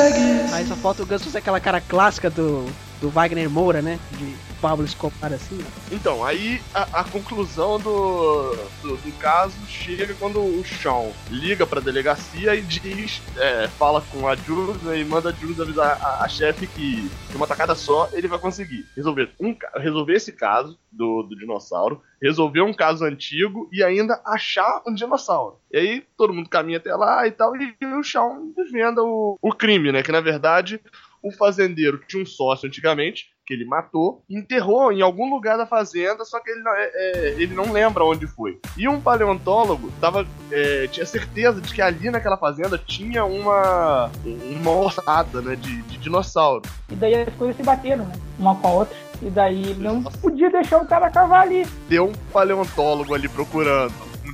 [0.53, 2.65] Aí só falta o Gus fazer aquela cara clássica do,
[3.01, 3.99] do Wagner Moura, né?
[4.11, 5.59] De Pablo Escobar assim.
[5.91, 11.81] Então, aí a, a conclusão do, do, do caso chega quando o Sean liga pra
[11.81, 16.23] delegacia e diz, é, fala com a Jules né, e manda a Jules avisar a,
[16.23, 20.79] a chefe que de uma tacada só ele vai conseguir resolver, um, resolver esse caso
[20.89, 25.59] do, do dinossauro, resolver um caso antigo e ainda achar um dinossauro.
[25.73, 29.51] E aí todo mundo caminha até lá e tal, e, o Sean desvenda o, o
[29.51, 30.01] crime, né?
[30.01, 30.79] Que na verdade
[31.21, 36.23] o fazendeiro tinha um sócio antigamente, que ele matou, enterrou em algum lugar da fazenda,
[36.23, 38.59] só que ele não, é- é, ele não lembra onde foi.
[38.77, 44.71] E um paleontólogo tava, é, tinha certeza de que ali naquela fazenda tinha uma, uma
[44.71, 46.61] ossada né, de, de dinossauro.
[46.89, 48.13] E daí as coisas se bateram, né?
[48.39, 48.95] Uma com a outra.
[49.21, 51.65] E daí ele não podia deixar o cara cavar ali.
[51.87, 53.93] Deu um paleontólogo ali procurando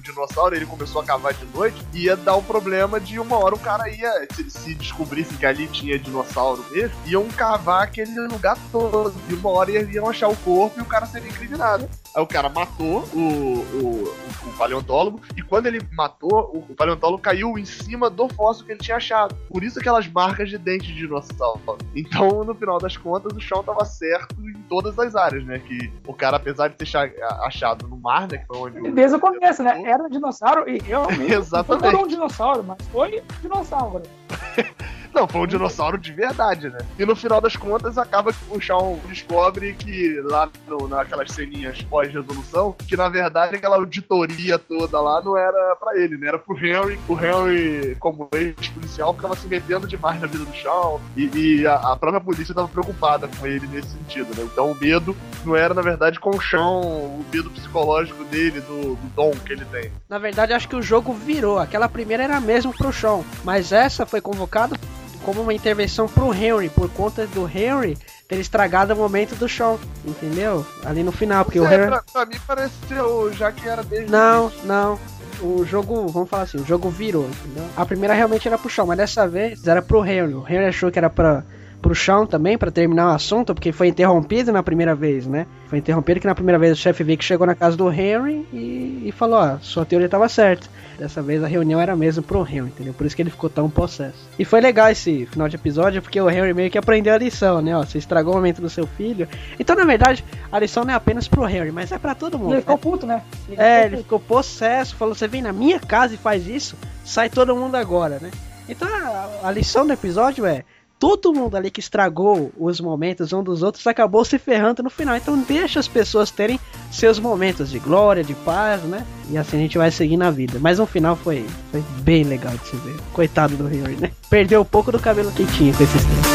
[0.10, 3.60] dinossauro, ele começou a cavar de noite, ia dar o problema de uma hora o
[3.60, 9.13] cara ia, se, se descobrisse que ali tinha dinossauro mesmo, iam cavar aquele lugar todo,
[9.30, 11.89] e uma hora iam achar o corpo e o cara seria incriminado.
[12.15, 14.13] Aí o cara matou o, o,
[14.48, 18.80] o, paleontólogo, e quando ele matou, o, paleontólogo caiu em cima do fóssil que ele
[18.80, 19.36] tinha achado.
[19.48, 21.78] Por isso aquelas marcas de dente de dinossauro.
[21.95, 25.60] Então, no final das contas, o chão tava certo em todas as áreas, né?
[25.60, 27.10] Que o cara, apesar de ter cha-
[27.41, 28.39] achado no mar, né?
[28.39, 29.82] Que foi onde Desde o começo, né?
[29.86, 31.84] Era um dinossauro e realmente Exatamente.
[31.84, 34.04] não foi um dinossauro, mas foi um dinossauro.
[35.13, 36.78] Não, foi um dinossauro de verdade, né?
[36.98, 41.82] E no final das contas acaba que o Shawn descobre que lá no, naquelas ceninhas
[41.82, 46.28] pós-resolução, que na verdade aquela auditoria toda lá não era pra ele, né?
[46.28, 47.00] Era pro Henry.
[47.08, 51.00] O Henry, como ex-policial, ficava se metendo demais na vida do Shawn.
[51.18, 54.48] E, e a, a própria polícia tava preocupada com ele nesse sentido, né?
[54.52, 58.96] Então o medo não era, na verdade, com o Shawn, o medo psicológico dele, do,
[58.96, 59.92] do dom que ele tem.
[60.08, 61.58] Na verdade, acho que o jogo virou.
[61.60, 64.78] Aquela primeira era mesmo pro Sean, mas essa foi convocada
[65.24, 69.78] como uma intervenção pro Henry, por conta do Henry ter estragado o momento do Sean,
[70.06, 70.66] entendeu?
[70.86, 71.88] Ali no final, porque o Henry...
[71.88, 75.00] pra, pra mim pareceu já que era desde Não, não.
[75.42, 77.66] O jogo, vamos falar assim, o jogo virou, entendeu?
[77.76, 80.34] A primeira realmente era pro Sean, mas dessa vez era pro Henry.
[80.34, 81.44] O Henry achou que era pra,
[81.82, 85.46] pro Sean também, pra terminar o assunto, porque foi interrompido na primeira vez, né?
[85.68, 89.04] Foi interrompido que na primeira vez o chefe Vic chegou na casa do Henry e,
[89.06, 90.68] e falou, ó, sua teoria tava certa.
[90.98, 92.94] Dessa vez a reunião era mesmo pro Henry, entendeu?
[92.94, 94.18] Por isso que ele ficou tão possesso.
[94.38, 97.62] E foi legal esse final de episódio, porque o Henry meio que aprendeu a lição,
[97.62, 97.76] né?
[97.78, 99.28] Ó, você estragou o momento do seu filho.
[99.58, 102.54] Então, na verdade, a lição não é apenas pro Henry, mas é pra todo mundo.
[102.54, 102.82] Ele ficou né?
[102.82, 103.22] puto, né?
[103.58, 107.56] É, ele ficou possesso, falou: você vem na minha casa e faz isso, sai todo
[107.56, 108.30] mundo agora, né?
[108.68, 110.63] Então a, a lição do episódio é:
[111.00, 115.16] todo mundo ali que estragou os momentos um dos outros acabou se ferrando no final.
[115.16, 116.60] Então deixa as pessoas terem
[116.92, 119.06] seus momentos de glória, de paz, né?
[119.32, 120.60] E assim a gente vai seguir na vida.
[120.60, 122.98] Mas no final foi, foi bem legal de se ver.
[123.14, 124.12] Coitado do Henry, né?
[124.30, 126.30] Perdeu um pouco do cabelo que tinha com esses tempos.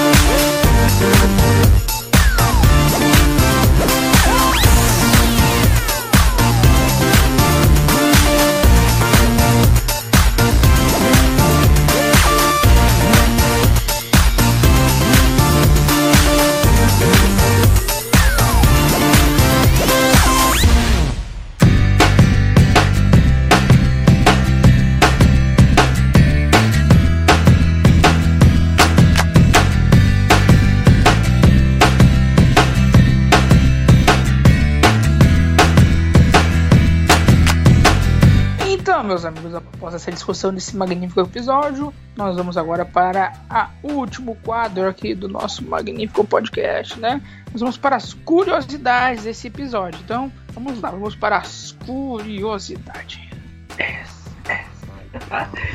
[39.15, 44.89] Meus amigos, após essa discussão desse magnífico episódio, nós vamos agora para a último quadro
[44.89, 47.23] aqui do nosso magnífico podcast, né?
[47.53, 50.01] Nós vamos para as curiosidades desse episódio.
[50.05, 53.21] Então, vamos lá, vamos para as curiosidades.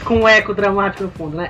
[0.04, 1.50] Com um eco dramático no fundo, né?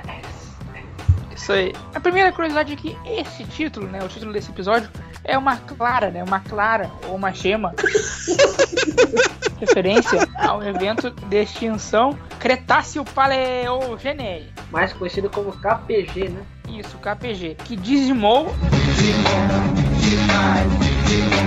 [1.34, 1.72] Isso aí.
[1.92, 4.88] A primeira curiosidade é que esse título, né, o título desse episódio
[5.24, 7.74] é uma clara, né, uma clara ou uma gema.
[9.60, 14.50] referência ao evento de extinção Cretáceo Paleogene.
[14.70, 16.42] Mais conhecido como KPG, né?
[16.68, 18.54] Isso, KPG, que dizimou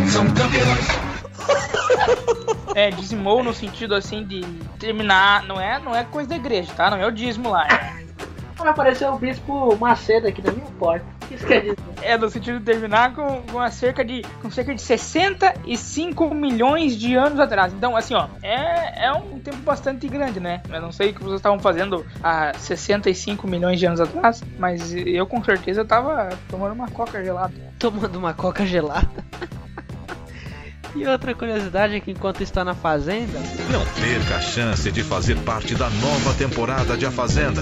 [0.07, 0.87] São campeões.
[2.75, 4.41] É, dizimou no sentido assim de
[4.79, 6.89] terminar, não é, não é coisa da igreja, tá?
[6.89, 7.67] Não é o dízimo lá.
[8.57, 11.05] Vai aparecer o bispo Macedo aqui na minha porta.
[11.31, 11.77] Isso quer dizer?
[12.01, 16.95] É no sentido de terminar com, com, a cerca de, com cerca de 65 milhões
[16.95, 17.73] de anos atrás.
[17.73, 20.61] Então, assim, ó, é, é um tempo bastante grande, né?
[20.69, 24.93] Eu não sei o que vocês estavam fazendo há 65 milhões de anos atrás, mas
[24.93, 27.53] eu com certeza tava tomando uma coca gelada.
[27.79, 29.09] Tomando uma coca gelada?
[30.95, 33.39] E outra curiosidade é que enquanto está na Fazenda.
[33.71, 37.61] Não perca a chance de fazer parte da nova temporada de A Fazenda.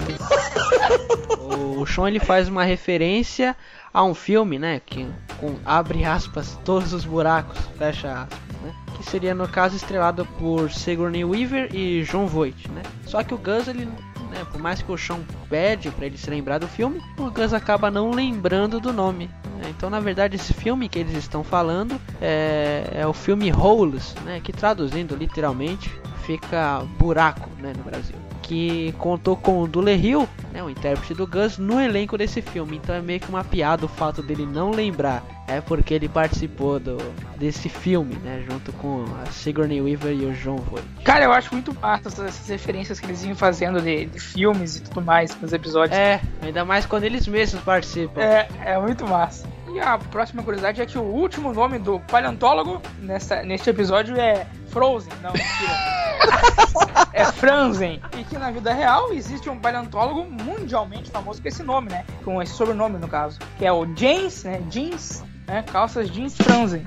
[1.39, 3.55] O Sean ele faz uma referência
[3.93, 4.81] a um filme, né?
[4.85, 5.07] Que
[5.39, 8.75] com abre aspas todos os buracos, fecha aspas, né?
[8.95, 12.83] Que seria no caso estrelado por Sigourney Weaver e John Voight, né?
[13.05, 13.87] Só que o Gus ele
[14.31, 15.19] né, por mais que o Sean
[15.49, 19.29] pede para ele se lembrar do filme, o Gus acaba não lembrando do nome.
[19.61, 19.69] Né?
[19.69, 24.41] Então, na verdade, esse filme que eles estão falando é, é o filme Holes, né,
[24.43, 25.89] que traduzindo literalmente
[26.23, 28.15] fica buraco né, no Brasil.
[28.51, 32.75] Que contou com o Hill, né, o intérprete do Gus, no elenco desse filme.
[32.75, 35.23] Então é meio que uma piada o fato dele não lembrar.
[35.47, 36.97] É porque ele participou do,
[37.37, 38.43] desse filme, né?
[38.49, 40.85] Junto com a Sigourney Weaver e o John Voight.
[41.05, 44.81] Cara, eu acho muito massa essas referências que eles iam fazendo de, de, filmes e
[44.81, 45.97] tudo mais nos episódios.
[45.97, 48.19] É, ainda mais quando eles mesmos participam.
[48.19, 49.47] É, é muito massa.
[49.73, 54.45] E a próxima curiosidade é que o último nome do paleontólogo nessa, neste episódio é
[54.67, 55.13] Frozen.
[55.21, 57.07] Não, mentira.
[57.13, 58.01] é Franzen.
[58.17, 62.05] E que na vida real existe um paleontólogo mundialmente famoso com esse nome, né?
[62.23, 63.39] Com esse sobrenome, no caso.
[63.57, 64.61] Que é o James, né?
[64.69, 65.63] Jeans, né?
[65.71, 66.83] Calças jeans Franzen.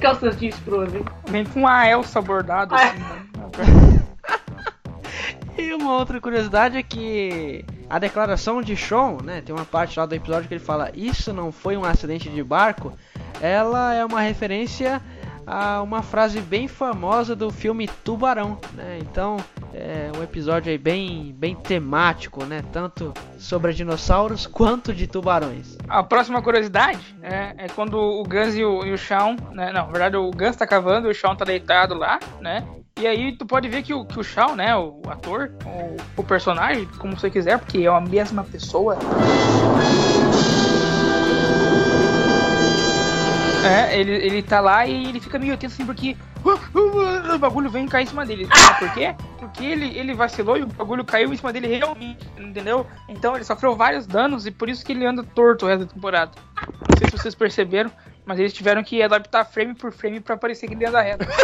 [0.00, 1.04] Calças jeans Franzen.
[1.28, 3.97] Vem com a Elsa bordado Ah, assim, né?
[5.58, 10.06] E uma outra curiosidade é que a declaração de Sean, né, tem uma parte lá
[10.06, 12.92] do episódio que ele fala isso não foi um acidente de barco,
[13.40, 15.02] ela é uma referência
[15.44, 18.98] a uma frase bem famosa do filme Tubarão, né?
[19.00, 19.38] Então
[19.78, 22.62] é um episódio aí bem, bem temático, né?
[22.72, 25.78] Tanto sobre dinossauros quanto de tubarões.
[25.88, 29.66] A próxima curiosidade né, é quando o Gus e o, e o Shawn, né?
[29.72, 32.66] Não, na verdade o Gus tá cavando e o Shawn tá deitado lá, né?
[33.00, 36.24] E aí tu pode ver que o, que o Shawn, né, o ator, o, o
[36.24, 38.98] personagem, como você quiser, porque é a mesma pessoa.
[43.64, 47.86] É, ele, ele tá lá e ele fica meio tenso assim porque o bagulho vem
[47.86, 48.48] cair em cima dele.
[48.54, 49.14] Sabe por quê?
[49.38, 52.86] Porque ele, ele vacilou e o bagulho caiu em cima dele realmente, entendeu?
[53.08, 55.92] Então ele sofreu vários danos e por isso que ele anda torto o resto da
[55.92, 56.32] temporada.
[56.88, 57.90] Não sei se vocês perceberam,
[58.24, 61.26] mas eles tiveram que adaptar frame por frame pra parecer que ele anda reto.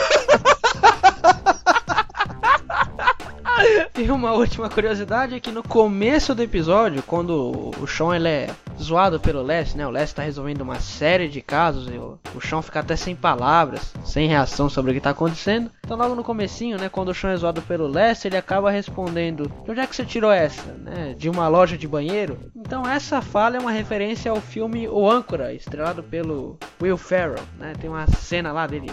[3.96, 8.50] E uma última curiosidade é que no começo do episódio, quando o Sean ele é
[8.80, 9.86] zoado pelo Les, né?
[9.86, 13.94] O Les tá resolvendo uma série de casos e o, Sean fica até sem palavras,
[14.04, 15.70] sem reação sobre o que tá acontecendo.
[15.84, 19.48] Então logo no comecinho, né, quando o Sean é zoado pelo Les, ele acaba respondendo:
[19.64, 21.14] "De onde é que você tirou essa?", né?
[21.16, 22.38] De uma loja de banheiro.
[22.56, 27.74] Então essa fala é uma referência ao filme O Âncora, estrelado pelo Will Ferrell, né?
[27.80, 28.90] Tem uma cena lá dele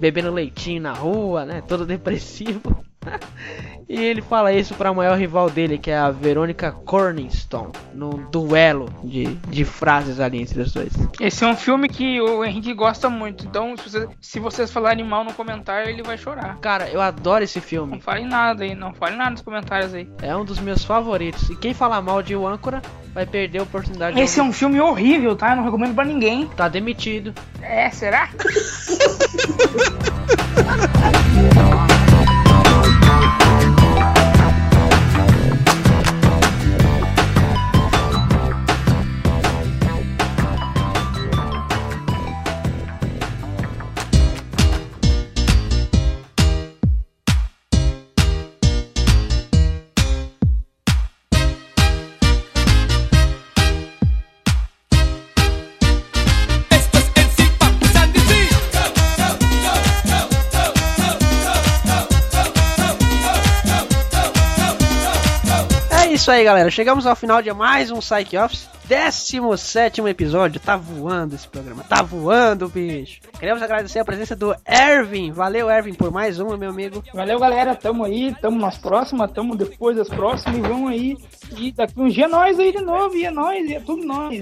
[0.00, 1.62] bebendo leitinho na rua, né?
[1.66, 2.89] Todo depressivo.
[3.88, 8.10] E ele fala isso para a maior rival dele, que é a Verônica Corningstone, num
[8.30, 10.92] duelo de, de frases ali entre os dois.
[11.18, 15.04] Esse é um filme que o Henrique gosta muito, então se, você- se vocês falarem
[15.04, 16.58] mal no comentário, ele vai chorar.
[16.58, 17.92] Cara, eu adoro esse filme.
[17.92, 20.08] Não fale nada aí, não fale nada nos comentários aí.
[20.22, 21.48] É um dos meus favoritos.
[21.50, 22.82] E quem falar mal de O Âncora
[23.14, 25.50] vai perder a oportunidade de Esse é um filme horrível, tá?
[25.52, 26.46] Eu não recomendo pra ninguém.
[26.48, 27.32] Tá demitido.
[27.62, 28.28] É, será?
[66.30, 66.70] isso aí, galera.
[66.70, 68.68] Chegamos ao final de mais um Psych Office.
[68.86, 70.60] 17 episódio.
[70.60, 71.82] Tá voando esse programa.
[71.82, 73.20] Tá voando, bicho.
[73.38, 75.32] Queremos agradecer a presença do Ervin.
[75.32, 77.02] Valeu, Ervin, por mais uma, meu amigo.
[77.12, 77.74] Valeu, galera.
[77.74, 81.16] Tamo aí, tamo nas próximas, tamo depois das próximas e vamos aí.
[81.56, 84.04] E daqui uns dias é nós aí de novo, e é nós, e é tudo
[84.04, 84.32] nós.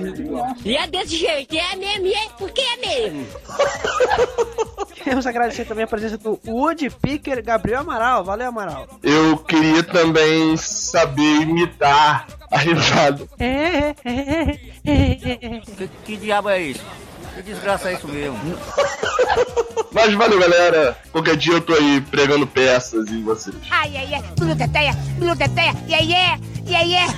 [0.64, 3.26] E é desse jeito, é mesmo, e é porque é mesmo.
[5.08, 8.22] Queremos agradecer também a presença do Woodpecker Gabriel Amaral.
[8.22, 8.86] Valeu, Amaral.
[9.02, 13.26] Eu queria também saber imitar a risada.
[13.38, 14.50] É, é,
[14.84, 15.60] é, é.
[15.60, 16.84] Que, que diabo é isso?
[17.34, 18.38] Que desgraça é isso mesmo?
[19.92, 20.98] Mas valeu, galera.
[21.10, 23.56] Qualquer dia eu tô aí pregando peças em vocês.
[23.70, 27.14] Ai, ai, ai, bluteteia, bluteteia, yeah, yeah, yeah, yeah.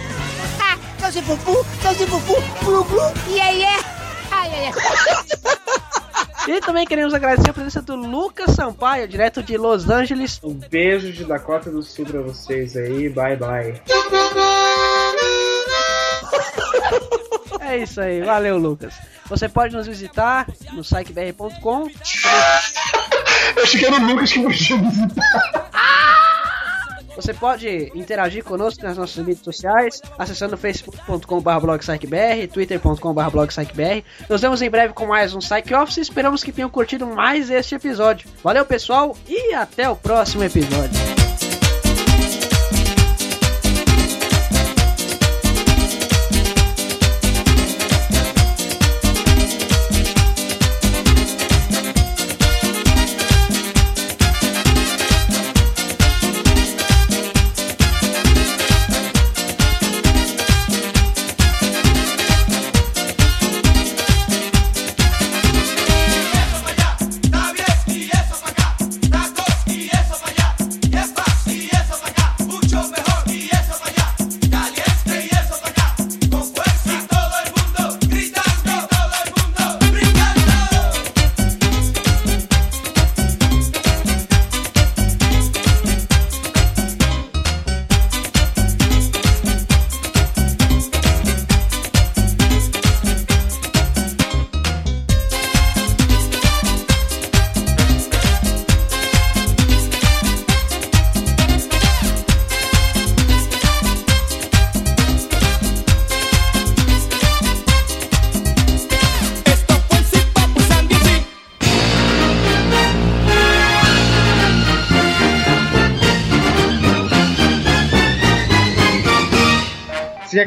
[0.62, 3.84] Ah, Salsi Fufu, Salsi Fufu, Glu Glu, yeah, yeah.
[4.30, 5.80] Ai, ai, ai.
[6.48, 10.40] E também queremos agradecer a presença do Lucas Sampaio, direto de Los Angeles.
[10.42, 13.08] Um beijo de Dakota do Sul pra vocês aí.
[13.08, 13.80] Bye, bye.
[17.62, 18.94] É isso aí, valeu Lucas.
[19.26, 21.88] Você pode nos visitar no sitebr.com.
[23.54, 26.20] Eu achei que era o Lucas que podia visitar.
[27.16, 34.04] Você pode interagir conosco nas nossas mídias sociais, acessando facebook.com.br twitter.com.br.
[34.28, 37.50] Nos vemos em breve com mais um Psych Office e esperamos que tenham curtido mais
[37.50, 38.28] este episódio.
[38.42, 41.49] Valeu, pessoal, e até o próximo episódio.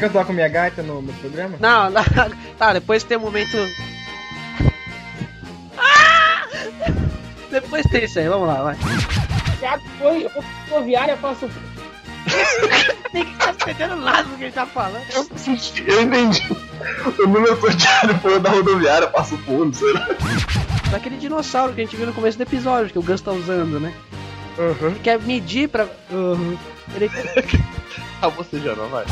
[0.03, 1.55] Eu toque minha gaita no, no programa?
[1.61, 2.03] Não, não,
[2.59, 3.55] tá, depois tem um momento.
[5.77, 6.45] Ah!
[7.49, 8.75] Depois tem isso aí, vamos lá, vai.
[9.61, 11.49] Thiago foi, eu vou rodoviária, faço.
[13.13, 15.05] Ninguém tá entendendo nada do que ele tá falando.
[15.87, 16.49] Eu entendi.
[17.19, 20.05] O número sorteado foi da rodoviária, passa o fundo, sei lá.
[20.91, 23.79] Daquele dinossauro que a gente viu no começo do episódio, que o Gus tá usando,
[23.79, 23.93] né?
[24.57, 25.87] Ele quer medir pra.
[26.11, 26.57] Uhum.
[26.93, 27.09] Ele...
[28.21, 29.03] Ah, você já não vai.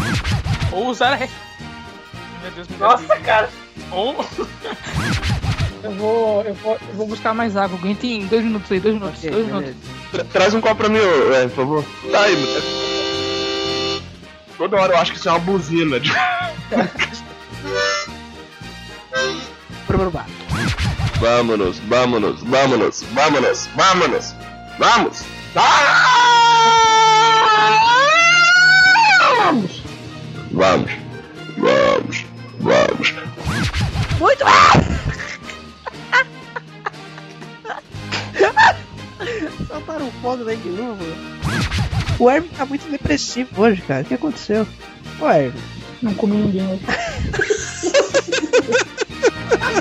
[0.72, 1.16] Ou usar a.
[1.16, 1.30] re-
[2.42, 2.80] Meu Deus, meu Deus.
[2.80, 3.50] Nossa, cara.
[3.92, 4.16] Ou.
[5.84, 7.76] Eu vou, eu vou, eu vou buscar mais água.
[7.76, 9.74] Alguém tem dois minutos aí, dois minutos, dois minutos.
[10.12, 11.84] Tra- Traz um copo pra mim, é, por favor.
[12.12, 12.62] Tá aí, mano.
[14.60, 16.00] Toda hora eu acho que isso é uma buzina.
[16.00, 16.12] de-
[21.20, 24.36] Vámonos, vámonos, vámonos, vámonos, vámonos,
[24.78, 25.24] vamos!
[25.56, 26.11] Vamos!
[30.62, 30.92] Vamos,
[31.58, 32.26] vamos,
[32.60, 33.14] vamos.
[34.20, 34.44] Muito
[39.68, 41.04] Soltaram o fogo daí de novo.
[42.20, 44.04] O Hermes tá muito depressivo hoje, cara.
[44.04, 44.68] O que aconteceu?
[45.20, 45.64] Ô, Hermes.
[46.00, 46.86] Não comi ninguém hoje.